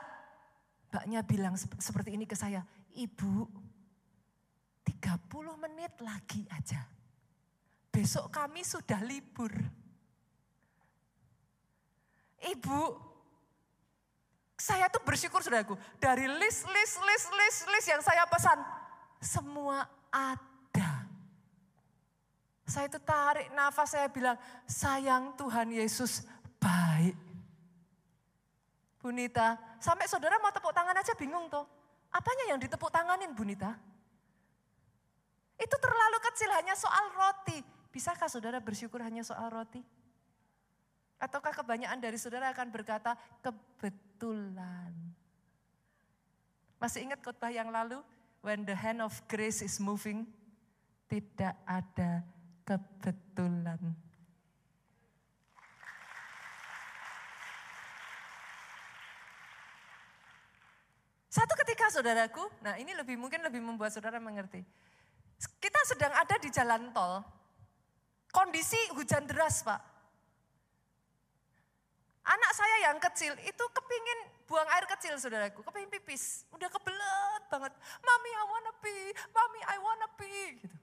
Mbaknya 0.95 1.19
bilang 1.27 1.59
seperti 1.59 2.15
ini 2.15 2.23
ke 2.23 2.39
saya. 2.39 2.63
Ibu 2.95 3.51
30 4.87 5.11
menit 5.59 5.91
lagi 5.99 6.47
aja 6.47 6.92
besok 7.93 8.33
kami 8.33 8.65
sudah 8.65 8.97
libur. 9.05 9.53
Ibu, 12.41 12.81
saya 14.57 14.89
tuh 14.89 15.05
bersyukur 15.05 15.45
saudaraku, 15.45 15.77
dari 16.01 16.25
list, 16.25 16.65
list, 16.65 16.97
list, 17.05 17.27
list, 17.29 17.59
list 17.69 17.87
yang 17.87 18.01
saya 18.01 18.25
pesan, 18.25 18.57
semua 19.21 19.85
ada. 20.09 21.05
Saya 22.65 22.89
itu 22.89 22.97
tarik 22.99 23.53
nafas, 23.53 23.93
saya 23.93 24.09
bilang, 24.09 24.35
sayang 24.65 25.37
Tuhan 25.37 25.69
Yesus 25.69 26.25
baik. 26.57 27.15
Bunita, 29.03 29.59
sampai 29.83 30.07
saudara 30.07 30.39
mau 30.39 30.49
tepuk 30.49 30.71
tangan 30.71 30.95
aja 30.95 31.11
bingung 31.13 31.51
tuh. 31.51 31.67
Apanya 32.07 32.55
yang 32.55 32.59
ditepuk 32.59 32.87
tanganin 32.87 33.35
Bunita? 33.35 33.75
Itu 35.59 35.75
terlalu 35.75 36.17
kecil, 36.23 36.49
hanya 36.55 36.71
soal 36.73 37.11
roti. 37.11 37.82
Bisakah 37.93 38.25
saudara 38.25 38.57
bersyukur 38.57 38.97
hanya 39.05 39.21
soal 39.21 39.53
roti? 39.53 39.85
Ataukah 41.21 41.53
kebanyakan 41.53 42.01
dari 42.01 42.17
saudara 42.17 42.49
akan 42.49 42.73
berkata 42.73 43.13
kebetulan? 43.45 44.89
Masih 46.81 47.05
ingat 47.05 47.21
khotbah 47.21 47.53
yang 47.53 47.69
lalu? 47.69 48.01
When 48.41 48.65
the 48.65 48.73
hand 48.75 48.99
of 48.99 49.13
grace 49.29 49.61
is 49.61 49.77
moving, 49.77 50.25
tidak 51.05 51.53
ada 51.63 52.25
kebetulan. 52.65 53.79
Satu 61.29 61.53
ketika 61.61 61.93
saudaraku, 61.93 62.45
nah 62.59 62.75
ini 62.75 62.91
lebih 62.97 63.15
mungkin 63.21 63.45
lebih 63.45 63.61
membuat 63.61 63.93
saudara 63.93 64.17
mengerti. 64.17 64.65
Kita 65.61 65.79
sedang 65.87 66.13
ada 66.13 66.35
di 66.35 66.51
jalan 66.51 66.91
tol, 66.91 67.23
Kondisi 68.33 68.81
hujan 68.97 69.29
deras 69.29 69.61
Pak. 69.61 69.77
Anak 72.23 72.51
saya 72.55 72.89
yang 72.89 72.97
kecil 72.97 73.35
itu 73.45 73.63
kepingin 73.69 74.19
buang 74.49 74.65
air 74.73 74.87
kecil 74.89 75.19
saudaraku, 75.19 75.61
kepingin 75.61 75.91
pipis. 75.91 76.47
Udah 76.55 76.71
kebelet 76.71 77.43
banget, 77.51 77.73
mami 78.01 78.31
I 78.31 78.43
wanna 78.47 78.73
pee, 78.79 79.11
mami 79.29 79.59
I 79.61 79.77
wanna 79.77 80.07
pee. 80.17 80.57
Gitu. 80.57 80.75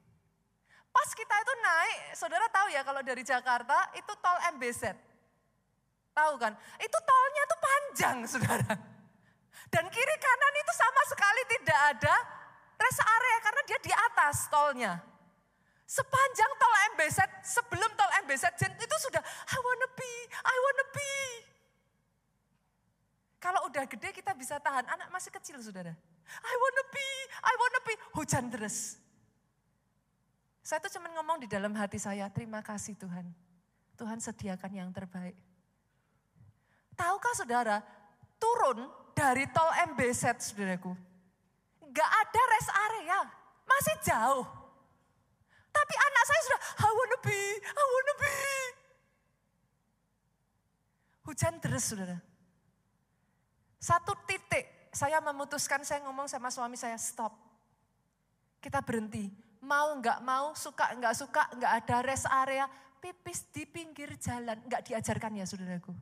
Pas 0.91 1.09
kita 1.17 1.35
itu 1.41 1.53
naik, 1.65 1.99
saudara 2.19 2.47
tahu 2.51 2.69
ya 2.71 2.83
kalau 2.87 3.01
dari 3.01 3.23
Jakarta 3.25 3.89
itu 3.97 4.13
tol 4.21 4.39
MBZ. 4.59 4.95
Tahu 6.11 6.33
kan? 6.37 6.53
Itu 6.77 6.99
tolnya 7.03 7.43
tuh 7.47 7.61
panjang 7.63 8.17
saudara. 8.27 8.75
Dan 9.71 9.87
kiri 9.87 10.17
kanan 10.19 10.55
itu 10.59 10.73
sama 10.75 11.03
sekali 11.07 11.43
tidak 11.57 11.81
ada 11.95 12.15
rest 12.75 13.01
area 13.01 13.37
karena 13.39 13.63
dia 13.65 13.79
di 13.79 13.93
atas 13.95 14.37
tolnya. 14.51 14.93
Sepanjang 15.91 16.53
tol 16.55 16.75
MBZ, 16.95 17.19
sebelum 17.43 17.91
tol 17.99 18.11
MBZ 18.23 18.47
itu 18.63 18.97
sudah 19.11 19.19
I 19.27 19.59
wanna 19.59 19.89
be, 19.99 20.13
I 20.39 20.57
wanna 20.63 20.87
be. 20.95 21.15
Kalau 23.43 23.67
udah 23.67 23.91
gede 23.91 24.15
kita 24.15 24.31
bisa 24.39 24.63
tahan, 24.63 24.87
anak 24.87 25.11
masih 25.11 25.35
kecil 25.35 25.59
saudara. 25.59 25.91
I 26.31 26.55
wanna 26.55 26.85
be, 26.95 27.09
I 27.43 27.55
wanna 27.59 27.81
be. 27.83 27.95
Hujan 28.15 28.47
deras. 28.55 29.03
Saya 30.63 30.79
tuh 30.79 30.95
cuma 30.95 31.11
ngomong 31.11 31.43
di 31.43 31.51
dalam 31.51 31.75
hati 31.75 31.99
saya, 31.99 32.31
terima 32.31 32.63
kasih 32.63 32.95
Tuhan. 32.95 33.27
Tuhan 33.99 34.23
sediakan 34.23 34.71
yang 34.71 34.95
terbaik. 34.95 35.35
Tahukah 36.95 37.35
saudara, 37.35 37.83
turun 38.39 38.87
dari 39.11 39.43
tol 39.51 39.75
MBZ 39.91 40.39
saudaraku. 40.39 40.95
Gak 41.91 42.11
ada 42.15 42.43
rest 42.55 42.71
area, 42.71 43.19
masih 43.67 43.97
jauh. 44.07 44.60
Tapi 45.71 45.95
anak 45.95 46.25
saya 46.27 46.41
sudah, 46.47 46.61
I 46.83 46.91
wanna 46.91 47.19
be, 47.23 47.41
I 47.63 47.85
wanna 47.87 48.15
be. 48.19 48.35
Hujan 51.31 51.55
deras 51.63 51.87
saudara. 51.87 52.19
Satu 53.81 54.13
titik 54.29 54.91
saya 54.91 55.23
memutuskan, 55.23 55.87
saya 55.87 56.03
ngomong 56.05 56.27
sama 56.27 56.51
suami 56.51 56.75
saya, 56.75 56.99
stop. 56.99 57.33
Kita 58.61 58.83
berhenti. 58.83 59.31
Mau 59.63 59.97
nggak 59.97 60.21
mau, 60.27 60.53
suka 60.59 60.91
nggak 60.99 61.15
suka, 61.17 61.43
nggak 61.55 61.73
ada 61.85 61.97
rest 62.05 62.27
area, 62.29 62.67
pipis 62.99 63.47
di 63.55 63.65
pinggir 63.65 64.19
jalan. 64.21 64.59
Nggak 64.67 64.91
diajarkan 64.91 65.39
ya 65.41 65.47
saudaraku. 65.49 65.95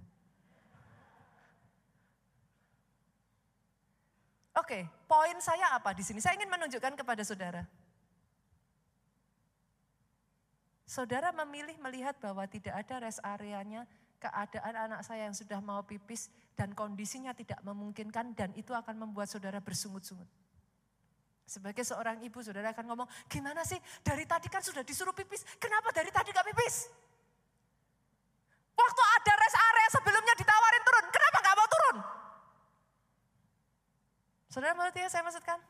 Oke, 4.59 4.91
poin 5.07 5.39
saya 5.39 5.71
apa 5.71 5.95
di 5.95 6.03
sini? 6.03 6.19
Saya 6.19 6.35
ingin 6.35 6.51
menunjukkan 6.51 6.99
kepada 6.99 7.23
saudara. 7.23 7.63
Saudara 10.89 11.37
memilih 11.37 11.77
melihat 11.85 12.17
bahwa 12.17 12.49
tidak 12.49 12.73
ada 12.73 13.05
rest 13.05 13.21
areanya, 13.21 13.85
keadaan 14.17 14.89
anak 14.89 15.05
saya 15.05 15.29
yang 15.29 15.37
sudah 15.37 15.61
mau 15.61 15.85
pipis 15.85 16.33
dan 16.57 16.73
kondisinya 16.73 17.37
tidak 17.37 17.61
memungkinkan 17.61 18.33
dan 18.33 18.57
itu 18.57 18.73
akan 18.73 18.97
membuat 18.97 19.29
saudara 19.29 19.61
bersungut-sungut. 19.61 20.25
Sebagai 21.45 21.85
seorang 21.85 22.25
ibu, 22.25 22.41
saudara 22.41 22.73
akan 22.73 22.89
ngomong, 22.89 23.09
gimana 23.29 23.69
sih 23.69 23.77
dari 24.01 24.25
tadi 24.25 24.49
kan 24.49 24.65
sudah 24.65 24.81
disuruh 24.81 25.13
pipis, 25.13 25.45
kenapa 25.61 25.93
dari 25.93 26.09
tadi 26.09 26.33
gak 26.33 26.49
pipis? 26.57 26.89
Waktu 28.73 29.03
ada 29.21 29.33
rest 29.45 29.59
area 29.61 29.89
sebelumnya 29.93 30.35
ditawarin 30.41 30.83
turun, 30.89 31.07
kenapa 31.13 31.37
gak 31.45 31.57
mau 31.57 31.69
turun? 31.69 31.97
Saudara 34.49 34.73
mengerti 34.73 35.05
ya 35.05 35.13
saya 35.13 35.21
maksudkan? 35.21 35.61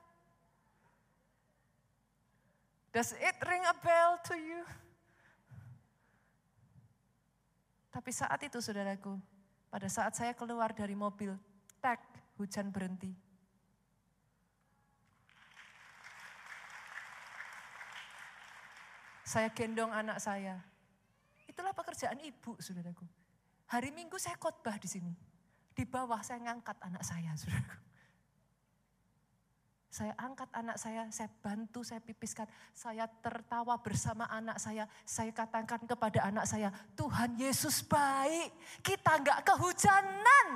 Does 2.95 3.19
it 3.19 3.35
ring 3.43 3.67
a 3.67 3.75
bell 3.83 4.23
to 4.31 4.39
you? 4.39 4.63
Tapi 7.99 8.15
saat 8.15 8.39
itu 8.47 8.63
saudaraku, 8.63 9.19
pada 9.75 9.91
saat 9.91 10.15
saya 10.15 10.31
keluar 10.31 10.71
dari 10.71 10.95
mobil, 10.95 11.35
tak 11.83 11.99
hujan 12.39 12.71
berhenti. 12.71 13.11
Saya 19.27 19.51
gendong 19.51 19.91
anak 19.91 20.23
saya. 20.23 20.63
Itulah 21.51 21.75
pekerjaan 21.75 22.23
ibu, 22.23 22.55
saudaraku. 22.63 23.03
Hari 23.67 23.91
Minggu 23.91 24.15
saya 24.15 24.39
khotbah 24.39 24.79
di 24.79 24.87
sini. 24.87 25.11
Di 25.75 25.83
bawah 25.83 26.23
saya 26.23 26.39
ngangkat 26.47 26.79
anak 26.79 27.03
saya, 27.03 27.35
saudaraku. 27.35 27.88
Saya 29.89 30.13
angkat 30.21 30.53
anak 30.53 30.77
saya, 30.77 31.09
saya 31.09 31.33
bantu, 31.41 31.81
saya 31.81 31.99
pipiskan. 32.05 32.45
Saya 32.77 33.09
tertawa 33.25 33.81
bersama 33.81 34.29
anak 34.29 34.61
saya. 34.61 34.85
Saya 35.09 35.33
katakan 35.33 35.89
kepada 35.89 36.29
anak 36.29 36.45
saya, 36.45 36.69
Tuhan 36.93 37.41
Yesus 37.41 37.81
baik. 37.89 38.53
Kita 38.85 39.17
nggak 39.17 39.49
kehujanan. 39.49 40.47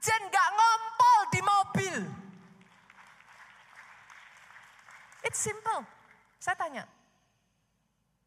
Jen 0.00 0.22
nggak 0.32 0.48
ngompol 0.56 1.20
di 1.28 1.40
mobil. 1.44 1.96
It's 5.28 5.36
simple. 5.36 5.84
Saya 6.40 6.56
tanya, 6.56 6.88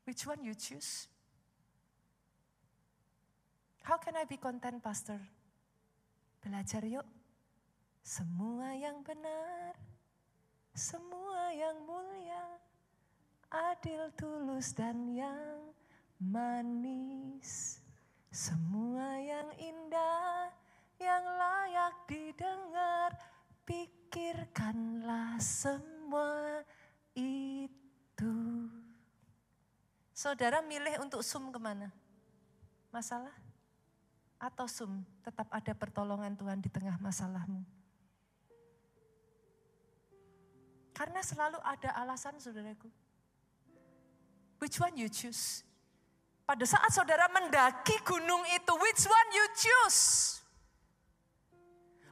Which 0.06 0.26
one 0.26 0.44
you 0.44 0.54
choose? 0.58 1.08
How 3.82 3.98
can 3.98 4.18
I 4.18 4.26
be 4.26 4.38
content, 4.38 4.82
Pastor? 4.82 5.18
Belajar 6.42 6.86
yuk. 6.86 7.06
Semua 8.02 8.74
yang 8.74 9.06
benar, 9.06 9.78
semua 10.72 11.52
yang 11.52 11.76
mulia, 11.84 12.46
adil, 13.52 14.08
tulus, 14.16 14.72
dan 14.72 15.12
yang 15.12 15.60
manis. 16.18 17.84
Semua 18.32 19.20
yang 19.20 19.52
indah, 19.60 20.48
yang 20.96 21.26
layak 21.28 21.96
didengar, 22.08 23.12
pikirkanlah 23.68 25.36
semua 25.44 26.64
itu. 27.12 28.72
Saudara 30.16 30.64
milih 30.64 31.04
untuk 31.04 31.20
sum 31.28 31.52
ke 31.52 31.60
mana? 31.60 31.92
Masalah? 32.96 33.36
Atau 34.40 34.72
sum 34.72 35.04
tetap 35.28 35.52
ada 35.52 35.76
pertolongan 35.76 36.32
Tuhan 36.40 36.64
di 36.64 36.72
tengah 36.72 36.96
masalahmu? 37.04 37.81
Karena 41.02 41.26
selalu 41.26 41.58
ada 41.66 41.98
alasan 41.98 42.38
saudaraku. 42.38 42.86
Which 44.62 44.78
one 44.78 44.94
you 44.94 45.10
choose? 45.10 45.66
Pada 46.46 46.62
saat 46.62 46.94
saudara 46.94 47.26
mendaki 47.34 47.98
gunung 48.06 48.46
itu, 48.54 48.74
which 48.78 49.10
one 49.10 49.30
you 49.34 49.46
choose? 49.58 50.38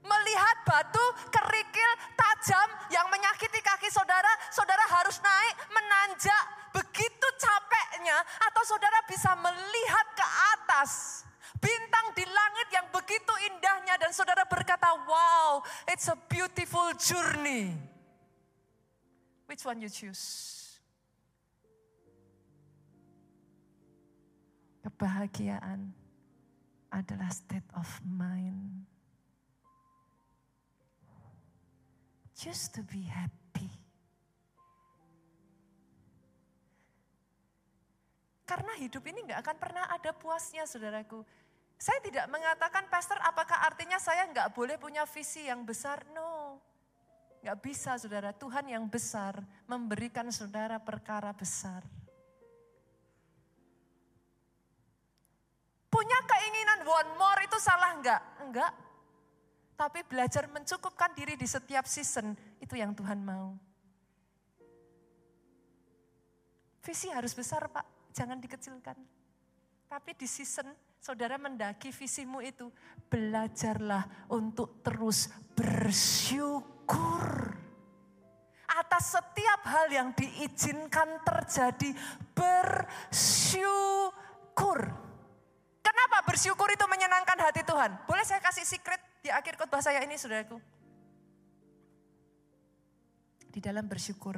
Melihat 0.02 0.58
batu 0.66 1.06
kerikil 1.30 1.92
tajam 2.18 2.70
yang 2.90 3.06
menyakiti 3.14 3.62
kaki 3.62 3.94
saudara, 3.94 4.34
saudara 4.50 4.82
harus 4.90 5.22
naik 5.22 5.56
menanjak 5.70 6.74
begitu 6.74 7.28
capeknya 7.38 8.18
atau 8.50 8.66
saudara 8.66 9.06
bisa 9.06 9.38
melihat 9.38 10.08
ke 10.18 10.28
atas 10.58 11.22
bintang 11.62 12.10
di 12.18 12.26
langit 12.26 12.68
yang 12.74 12.90
begitu 12.90 13.34
indahnya 13.54 14.02
dan 14.02 14.10
saudara 14.10 14.50
berkata, 14.50 14.98
"Wow, 15.06 15.62
it's 15.86 16.10
a 16.10 16.18
beautiful 16.26 16.90
journey." 16.98 17.89
Which 19.50 19.66
one 19.66 19.82
you 19.82 19.90
choose? 19.90 20.78
Kebahagiaan 24.86 25.90
adalah 26.94 27.34
state 27.34 27.66
of 27.74 27.90
mind. 28.06 28.86
just 32.40 32.72
to 32.72 32.82
be 32.88 33.04
happy. 33.04 33.68
Karena 38.48 38.74
hidup 38.80 39.04
ini 39.06 39.28
nggak 39.28 39.44
akan 39.44 39.58
pernah 39.60 39.86
ada 39.92 40.16
puasnya, 40.16 40.64
saudaraku. 40.64 41.22
Saya 41.76 42.00
tidak 42.02 42.26
mengatakan, 42.32 42.88
Pastor, 42.88 43.20
apakah 43.22 43.60
artinya 43.68 44.00
saya 44.00 44.26
nggak 44.32 44.56
boleh 44.56 44.80
punya 44.80 45.04
visi 45.06 45.52
yang 45.52 45.68
besar? 45.68 46.02
No, 46.16 46.29
nggak 47.44 47.60
bisa, 47.64 47.96
saudara. 47.96 48.36
Tuhan 48.36 48.68
yang 48.68 48.86
besar 48.88 49.40
memberikan 49.66 50.28
saudara 50.34 50.78
perkara 50.80 51.32
besar. 51.32 51.84
Punya 55.90 56.20
keinginan 56.24 56.86
one 56.86 57.12
more 57.18 57.42
itu 57.44 57.58
salah 57.58 57.98
nggak? 57.98 58.22
Enggak, 58.46 58.72
tapi 59.80 60.04
belajar 60.04 60.44
mencukupkan 60.52 61.16
diri 61.16 61.40
di 61.40 61.48
setiap 61.48 61.88
season, 61.88 62.36
itu 62.60 62.76
yang 62.76 62.92
Tuhan 62.92 63.24
mau. 63.24 63.56
Visi 66.84 67.08
harus 67.08 67.32
besar 67.32 67.72
Pak, 67.72 68.12
jangan 68.12 68.44
dikecilkan. 68.44 69.00
Tapi 69.88 70.12
di 70.20 70.28
season 70.28 70.68
saudara 71.00 71.40
mendaki 71.40 71.96
visimu 71.96 72.44
itu, 72.44 72.68
belajarlah 73.08 74.30
untuk 74.30 74.84
terus 74.84 75.32
bersyukur. 75.56 77.26
Atas 78.70 79.18
setiap 79.18 79.66
hal 79.66 79.90
yang 79.90 80.14
diizinkan 80.14 81.26
terjadi, 81.26 81.96
bersyukur. 82.38 83.80
Kenapa 85.82 86.22
bersyukur 86.28 86.70
itu 86.70 86.86
menyenangkan 86.86 87.40
hati 87.42 87.66
Tuhan? 87.66 87.98
Boleh 88.06 88.22
saya 88.28 88.40
kasih 88.44 88.68
secret 88.68 89.02
di 89.26 89.34
akhir 89.34 89.58
khotbah 89.58 89.82
saya 89.82 90.06
ini 90.06 90.20
saudaraku. 90.20 90.62
Di 93.50 93.58
dalam 93.58 93.90
bersyukur 93.90 94.38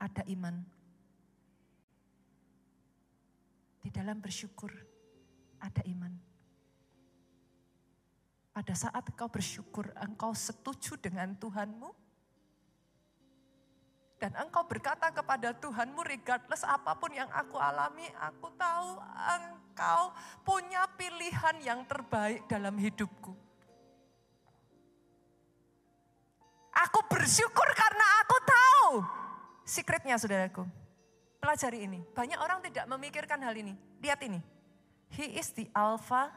ada 0.00 0.24
iman. 0.32 0.64
Di 3.84 3.92
dalam 3.92 4.18
bersyukur 4.18 4.72
ada 5.60 5.82
iman. 5.86 6.12
Pada 8.56 8.72
saat 8.72 9.04
engkau 9.04 9.28
bersyukur, 9.28 9.92
engkau 10.00 10.32
setuju 10.32 10.96
dengan 10.96 11.36
Tuhanmu, 11.36 11.92
dan 14.16 14.32
engkau 14.40 14.64
berkata 14.64 15.12
kepada 15.12 15.52
Tuhanmu 15.52 16.00
regardless 16.00 16.64
apa 16.64 16.96
pun 16.96 17.12
yang 17.12 17.28
aku 17.28 17.60
alami, 17.60 18.08
aku 18.16 18.48
tahu 18.56 18.96
engkau 19.36 20.08
punya 20.40 20.88
pilihan 20.96 21.60
yang 21.60 21.84
terbaik 21.84 22.48
dalam 22.48 22.80
hidupku. 22.80 23.36
Aku 26.76 27.00
bersyukur 27.12 27.68
karena 27.76 28.06
aku 28.24 28.36
tahu. 28.44 28.88
Secretnya 29.68 30.16
saudaraku. 30.16 30.64
Pelajari 31.40 31.84
ini. 31.88 32.00
Banyak 32.12 32.40
orang 32.40 32.60
tidak 32.64 32.84
memikirkan 32.88 33.40
hal 33.40 33.52
ini. 33.56 33.76
Lihat 34.00 34.20
ini. 34.24 34.40
He 35.12 35.38
is 35.38 35.54
the 35.54 35.70
Alpha. 35.76 36.32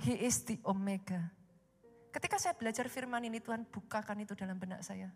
He 0.00 0.16
is 0.26 0.42
the 0.42 0.56
Omega. 0.64 1.28
Ketika 2.10 2.40
saya 2.40 2.56
belajar 2.56 2.88
firman 2.90 3.22
ini 3.22 3.38
Tuhan 3.38 3.68
bukakan 3.68 4.24
itu 4.24 4.34
dalam 4.34 4.58
benak 4.58 4.82
saya. 4.82 5.12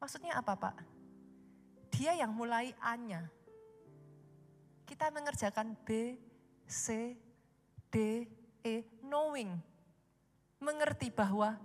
Maksudnya 0.00 0.40
apa 0.40 0.56
Pak? 0.56 0.74
Dia 1.94 2.16
yang 2.16 2.32
mulai 2.32 2.72
A-nya. 2.80 3.28
Kita 4.88 5.12
mengerjakan 5.12 5.76
B, 5.86 6.18
C, 6.66 7.14
D, 7.92 8.26
E, 8.64 8.84
knowing 9.06 9.70
mengerti 10.60 11.08
bahwa 11.08 11.56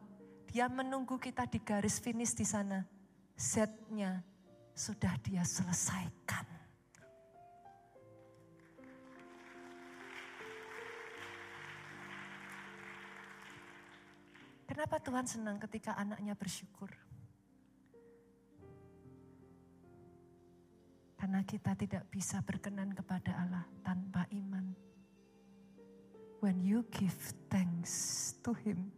dia 0.48 0.72
menunggu 0.72 1.20
kita 1.20 1.44
di 1.46 1.60
garis 1.60 2.00
finish 2.00 2.32
di 2.32 2.48
sana. 2.48 2.88
Setnya 3.36 4.24
sudah 4.72 5.20
dia 5.20 5.44
selesaikan. 5.44 6.55
Kenapa 14.76 15.00
Tuhan 15.00 15.24
senang 15.24 15.56
ketika 15.56 15.96
anaknya 15.96 16.36
bersyukur? 16.36 16.92
Karena 21.16 21.40
kita 21.48 21.80
tidak 21.80 22.04
bisa 22.12 22.44
berkenan 22.44 22.92
kepada 22.92 23.40
Allah 23.40 23.64
tanpa 23.88 24.28
iman 24.36 24.76
when 26.44 26.60
you 26.60 26.84
give 26.92 27.16
thanks 27.48 28.36
to 28.44 28.52
Him. 28.52 28.92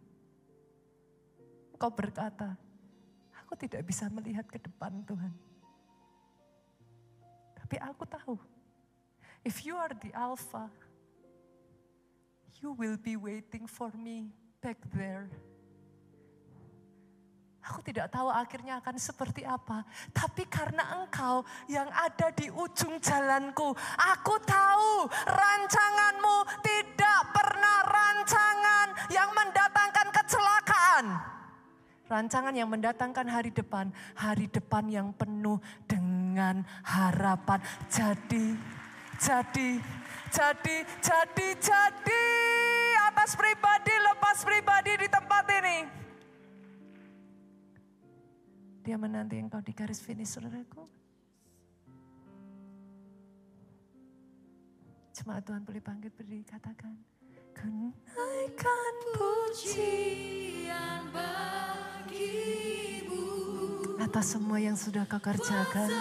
Kau 1.78 1.94
berkata, 1.94 2.58
Aku 3.46 3.54
tidak 3.54 3.86
bisa 3.86 4.10
melihat 4.10 4.50
ke 4.50 4.58
depan 4.58 4.98
Tuhan. 5.06 5.30
Tapi 7.54 7.78
aku 7.78 8.02
tahu, 8.02 8.34
if 9.46 9.62
you 9.62 9.78
are 9.78 9.94
the 9.94 10.10
Alpha, 10.10 10.66
you 12.58 12.74
will 12.74 12.98
be 12.98 13.14
waiting 13.14 13.70
for 13.70 13.94
me 13.94 14.34
back 14.58 14.82
there. 14.90 15.30
Aku 17.68 17.84
tidak 17.84 18.08
tahu 18.08 18.32
akhirnya 18.32 18.80
akan 18.80 18.96
seperti 18.96 19.44
apa. 19.44 19.84
Tapi 20.08 20.48
karena 20.48 20.80
engkau 20.96 21.44
yang 21.68 21.84
ada 21.92 22.32
di 22.32 22.48
ujung 22.48 22.96
jalanku. 22.96 23.76
Aku 24.16 24.34
tahu 24.40 25.04
rancanganmu 25.28 26.36
tidak 26.64 27.20
pernah 27.28 27.78
rancangan 27.84 28.88
yang 29.12 29.28
mendatangkan 29.36 30.08
kecelakaan. 30.16 31.04
Rancangan 32.08 32.54
yang 32.56 32.72
mendatangkan 32.72 33.26
hari 33.28 33.52
depan. 33.52 33.92
Hari 34.16 34.48
depan 34.48 34.88
yang 34.88 35.12
penuh 35.12 35.60
dengan 35.84 36.64
harapan. 36.88 37.60
Jadi, 37.92 38.56
jadi, 39.20 39.70
jadi, 40.32 40.76
jadi, 41.04 41.48
jadi. 41.60 42.24
Atas 43.12 43.36
pribadi, 43.36 43.92
lepas 43.92 44.40
pribadi 44.40 45.04
di 45.04 45.08
tempat 45.12 45.44
ini 45.52 46.07
dia 48.88 48.96
menanti 48.96 49.36
engkau 49.36 49.60
di 49.60 49.76
garis 49.76 50.00
finish, 50.00 50.32
saudaraku. 50.32 50.88
Cuma 55.12 55.44
Tuhan 55.44 55.60
boleh 55.60 55.84
bangkit 55.84 56.16
berdiri, 56.16 56.40
katakan. 56.48 56.96
Kenaikan 57.52 58.94
pujian 59.12 61.04
bagimu. 61.12 63.28
Atas 64.00 64.32
semua 64.32 64.56
yang 64.56 64.80
sudah 64.80 65.04
kau 65.04 65.20
kerjakan. 65.20 65.92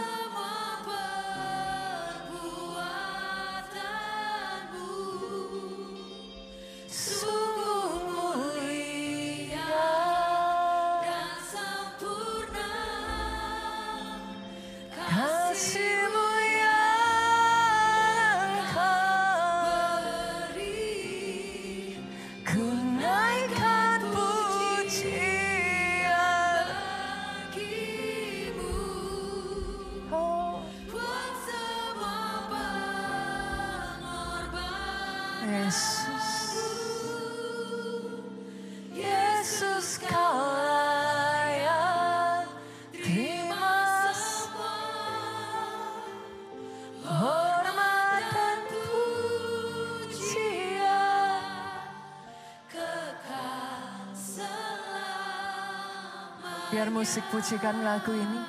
Musik 56.97 57.21
pujikan 57.29 57.85
lagu 57.85 58.09
ini. 58.09 58.41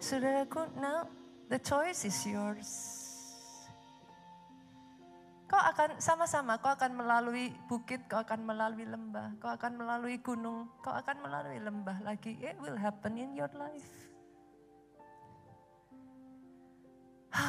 Saudaraku, 0.00 0.64
now 0.80 1.04
the 1.52 1.60
choice 1.60 2.08
is 2.08 2.16
yours. 2.24 2.72
Kau 5.44 5.60
akan 5.60 6.00
sama-sama, 6.00 6.56
kau 6.56 6.72
akan 6.72 6.96
melalui 6.96 7.52
bukit, 7.68 8.00
kau 8.08 8.16
akan 8.16 8.48
melalui 8.48 8.88
lembah, 8.88 9.36
kau 9.36 9.52
akan 9.52 9.76
melalui 9.76 10.16
gunung, 10.24 10.72
kau 10.80 10.96
akan 10.96 11.20
melalui 11.20 11.60
lembah 11.60 12.00
lagi. 12.00 12.32
It 12.40 12.56
will 12.64 12.80
happen 12.80 13.20
in 13.20 13.36
your 13.36 13.52
life. 13.52 14.08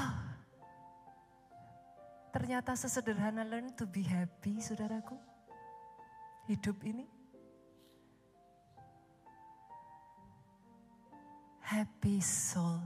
Ternyata 2.35 2.75
sesederhana 2.75 3.47
learn 3.47 3.71
to 3.79 3.87
be 3.87 4.03
happy, 4.03 4.59
saudaraku. 4.59 5.15
Hidup 6.51 6.83
ini. 6.83 7.14
Happy 11.65 12.21
soul, 12.21 12.77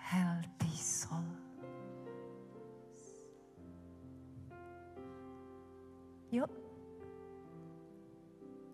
healthy 0.00 0.72
soul. 0.80 1.28
Yuk, 6.32 6.48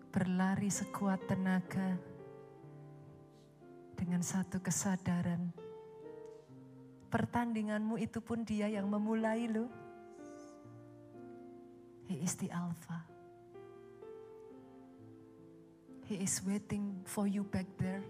berlari 0.07 0.71
sekuat 0.71 1.19
tenaga 1.27 1.99
dengan 3.99 4.23
satu 4.23 4.63
kesadaran. 4.63 5.51
Pertandinganmu 7.11 7.99
itu 7.99 8.23
pun 8.23 8.47
dia 8.47 8.71
yang 8.71 8.87
memulai 8.87 9.51
lo. 9.51 9.67
He 12.07 12.23
is 12.23 12.39
the 12.39 12.47
Alpha. 12.55 13.03
He 16.07 16.23
is 16.23 16.39
waiting 16.47 17.03
for 17.03 17.27
you 17.27 17.43
back 17.43 17.67
there. 17.75 18.03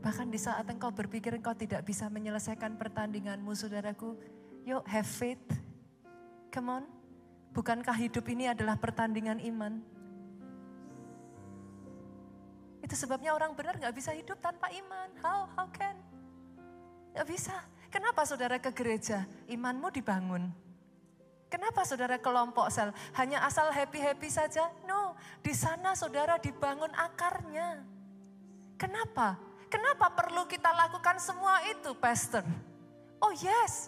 Bahkan 0.00 0.32
di 0.32 0.40
saat 0.40 0.64
engkau 0.64 0.88
berpikir 0.88 1.36
engkau 1.36 1.52
tidak 1.52 1.84
bisa 1.84 2.08
menyelesaikan 2.08 2.80
pertandinganmu, 2.80 3.52
saudaraku, 3.52 4.16
yuk 4.64 4.84
have 4.88 5.08
faith. 5.08 5.44
Come 6.48 6.80
on. 6.80 6.84
Bukankah 7.52 7.94
hidup 7.98 8.24
ini 8.30 8.48
adalah 8.48 8.80
pertandingan 8.80 9.42
iman? 9.42 9.82
Itu 12.80 12.96
sebabnya 12.96 13.36
orang 13.36 13.52
benar 13.52 13.76
gak 13.76 13.92
bisa 13.92 14.14
hidup 14.16 14.40
tanpa 14.40 14.72
iman. 14.72 15.08
How? 15.20 15.46
How 15.52 15.66
can? 15.68 15.98
Gak 17.12 17.26
bisa. 17.28 17.54
Kenapa 17.90 18.22
saudara 18.24 18.56
ke 18.56 18.70
gereja? 18.72 19.26
Imanmu 19.50 19.90
dibangun. 19.92 20.48
Kenapa 21.50 21.82
saudara 21.82 22.22
kelompok 22.22 22.70
sel? 22.70 22.94
Hanya 23.18 23.42
asal 23.42 23.74
happy-happy 23.74 24.30
saja? 24.30 24.70
No, 24.86 25.18
di 25.42 25.50
sana 25.50 25.98
saudara 25.98 26.38
dibangun 26.38 26.94
akarnya. 26.94 27.82
Kenapa? 28.78 29.49
Kenapa 29.70 30.10
perlu 30.10 30.44
kita 30.50 30.74
lakukan 30.74 31.22
semua 31.22 31.62
itu, 31.70 31.94
Pastor? 31.94 32.42
Oh 33.22 33.30
yes. 33.30 33.86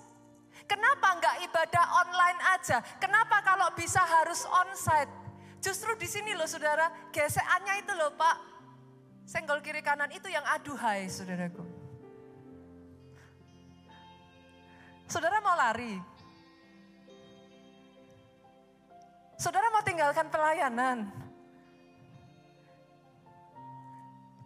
Kenapa 0.71 1.19
enggak 1.19 1.43
ibadah 1.43 1.85
online 2.07 2.41
aja? 2.55 2.79
Kenapa 3.03 3.43
kalau 3.43 3.67
bisa 3.75 3.99
harus 3.99 4.47
onsite? 4.47 5.11
Justru 5.59 5.95
di 5.99 6.07
sini 6.07 6.39
loh 6.39 6.47
saudara, 6.47 6.87
gesekannya 7.11 7.83
itu 7.83 7.93
loh 7.99 8.15
Pak. 8.15 8.37
Senggol 9.27 9.63
kiri 9.63 9.83
kanan 9.83 10.11
itu 10.11 10.27
yang 10.31 10.43
aduhai 10.47 11.07
saudaraku. 11.11 11.63
Saudara 15.07 15.39
mau 15.43 15.55
lari. 15.59 15.99
Saudara 19.39 19.67
mau 19.75 19.83
tinggalkan 19.83 20.31
pelayanan. 20.31 21.11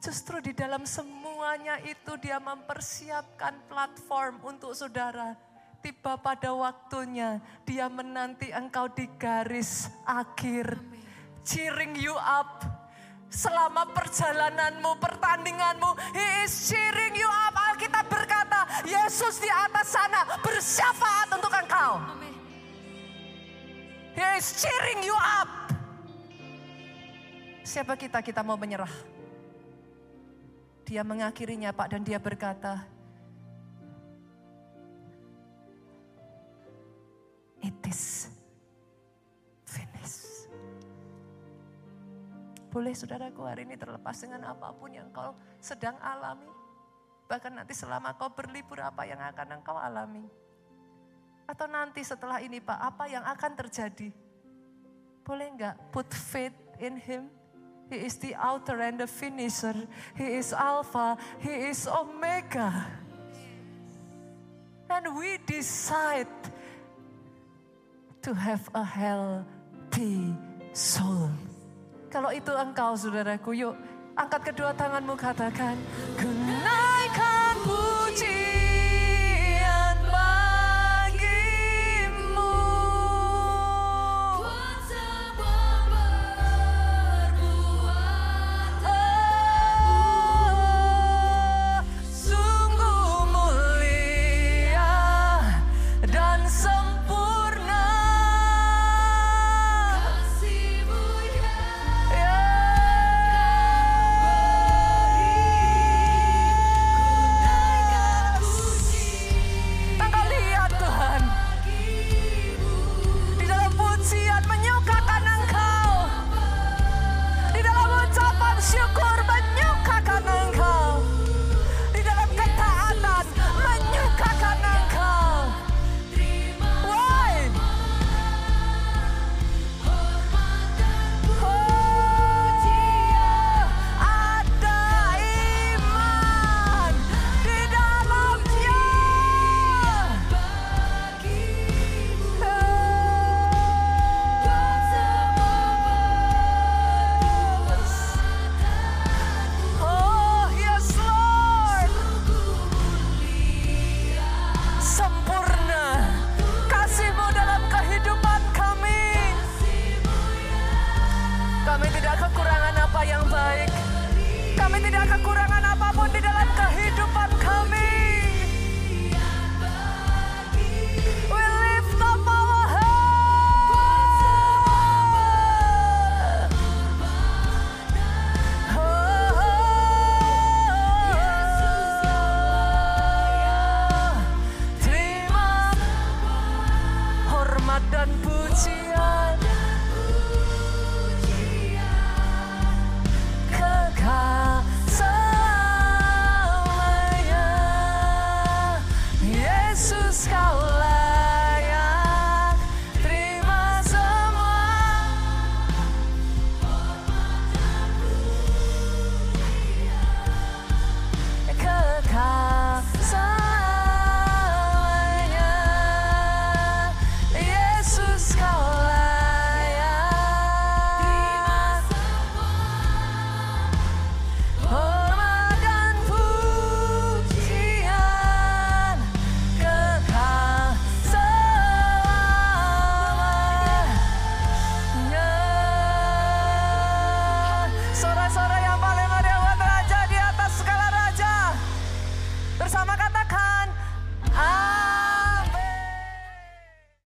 Justru 0.07 0.39
di 0.39 0.55
dalam 0.55 0.87
semuanya 0.87 1.83
itu 1.83 2.15
dia 2.23 2.39
mempersiapkan 2.39 3.59
platform 3.67 4.39
untuk 4.47 4.71
saudara. 4.71 5.35
Tiba 5.83 6.15
pada 6.15 6.55
waktunya 6.55 7.43
dia 7.67 7.91
menanti 7.91 8.55
engkau 8.55 8.87
di 8.87 9.11
garis 9.19 9.91
akhir. 10.07 10.79
Cheering 11.43 11.99
you 11.99 12.15
up. 12.23 12.63
Selama 13.27 13.91
perjalananmu, 13.91 14.95
pertandinganmu, 15.03 15.91
He 16.15 16.27
is 16.47 16.55
cheering 16.71 17.19
you 17.19 17.27
up. 17.27 17.75
Alkitab 17.75 18.07
berkata, 18.07 18.87
Yesus 18.87 19.43
di 19.43 19.51
atas 19.51 19.91
sana 19.91 20.39
bersyafaat 20.39 21.35
untuk 21.35 21.51
engkau. 21.51 21.99
He 24.15 24.27
is 24.39 24.63
cheering 24.63 25.03
you 25.03 25.19
up. 25.19 25.51
Siapa 27.67 27.99
kita 27.99 28.23
kita 28.23 28.47
mau 28.47 28.55
menyerah? 28.55 29.16
Dia 30.87 31.03
mengakhirinya 31.03 31.75
Pak 31.75 31.99
dan 31.99 32.07
dia 32.07 32.23
berkata, 32.23 32.87
It 37.59 37.75
is 37.91 38.31
finished. 39.67 40.47
Boleh 42.71 42.95
saudaraku 42.95 43.43
hari 43.43 43.67
ini 43.67 43.75
terlepas 43.75 44.15
dengan 44.15 44.47
apa 44.47 44.71
pun 44.71 44.95
yang 44.95 45.11
kau 45.11 45.35
sedang 45.59 45.99
alami. 45.99 46.47
Bahkan 47.27 47.59
nanti 47.59 47.75
selama 47.75 48.15
kau 48.15 48.31
berlibur 48.31 48.79
apa 48.79 49.03
yang 49.11 49.19
akan 49.19 49.59
engkau 49.59 49.75
alami. 49.75 50.23
Atau 51.51 51.67
nanti 51.67 52.07
setelah 52.07 52.39
ini 52.39 52.63
Pak, 52.63 52.79
apa 52.79 53.11
yang 53.11 53.27
akan 53.27 53.53
terjadi? 53.59 54.15
Boleh 55.27 55.51
enggak 55.51 55.75
put 55.91 56.07
faith 56.15 56.55
in 56.79 56.95
him? 56.95 57.27
He 57.87 58.03
is 58.03 58.19
the 58.19 58.35
author 58.35 58.83
and 58.83 58.99
the 58.99 59.07
finisher. 59.07 59.75
He 60.19 60.43
is 60.43 60.53
Alpha. 60.53 61.17
He 61.39 61.71
is 61.71 61.87
Omega. 61.87 62.87
And 64.91 65.15
we 65.15 65.39
decide 65.47 66.31
to 68.23 68.35
have 68.35 68.67
a 68.75 68.83
healthy 68.83 70.35
soul. 70.75 71.31
Kalau 72.11 72.31
itu 72.35 72.51
engkau 72.55 72.95
saudaraku, 72.95 73.55
yuk 73.55 73.75
angkat 74.15 74.51
kedua 74.51 74.75
tanganmu 74.75 75.15
katakan, 75.19 75.79
Kenaikan 76.19 76.46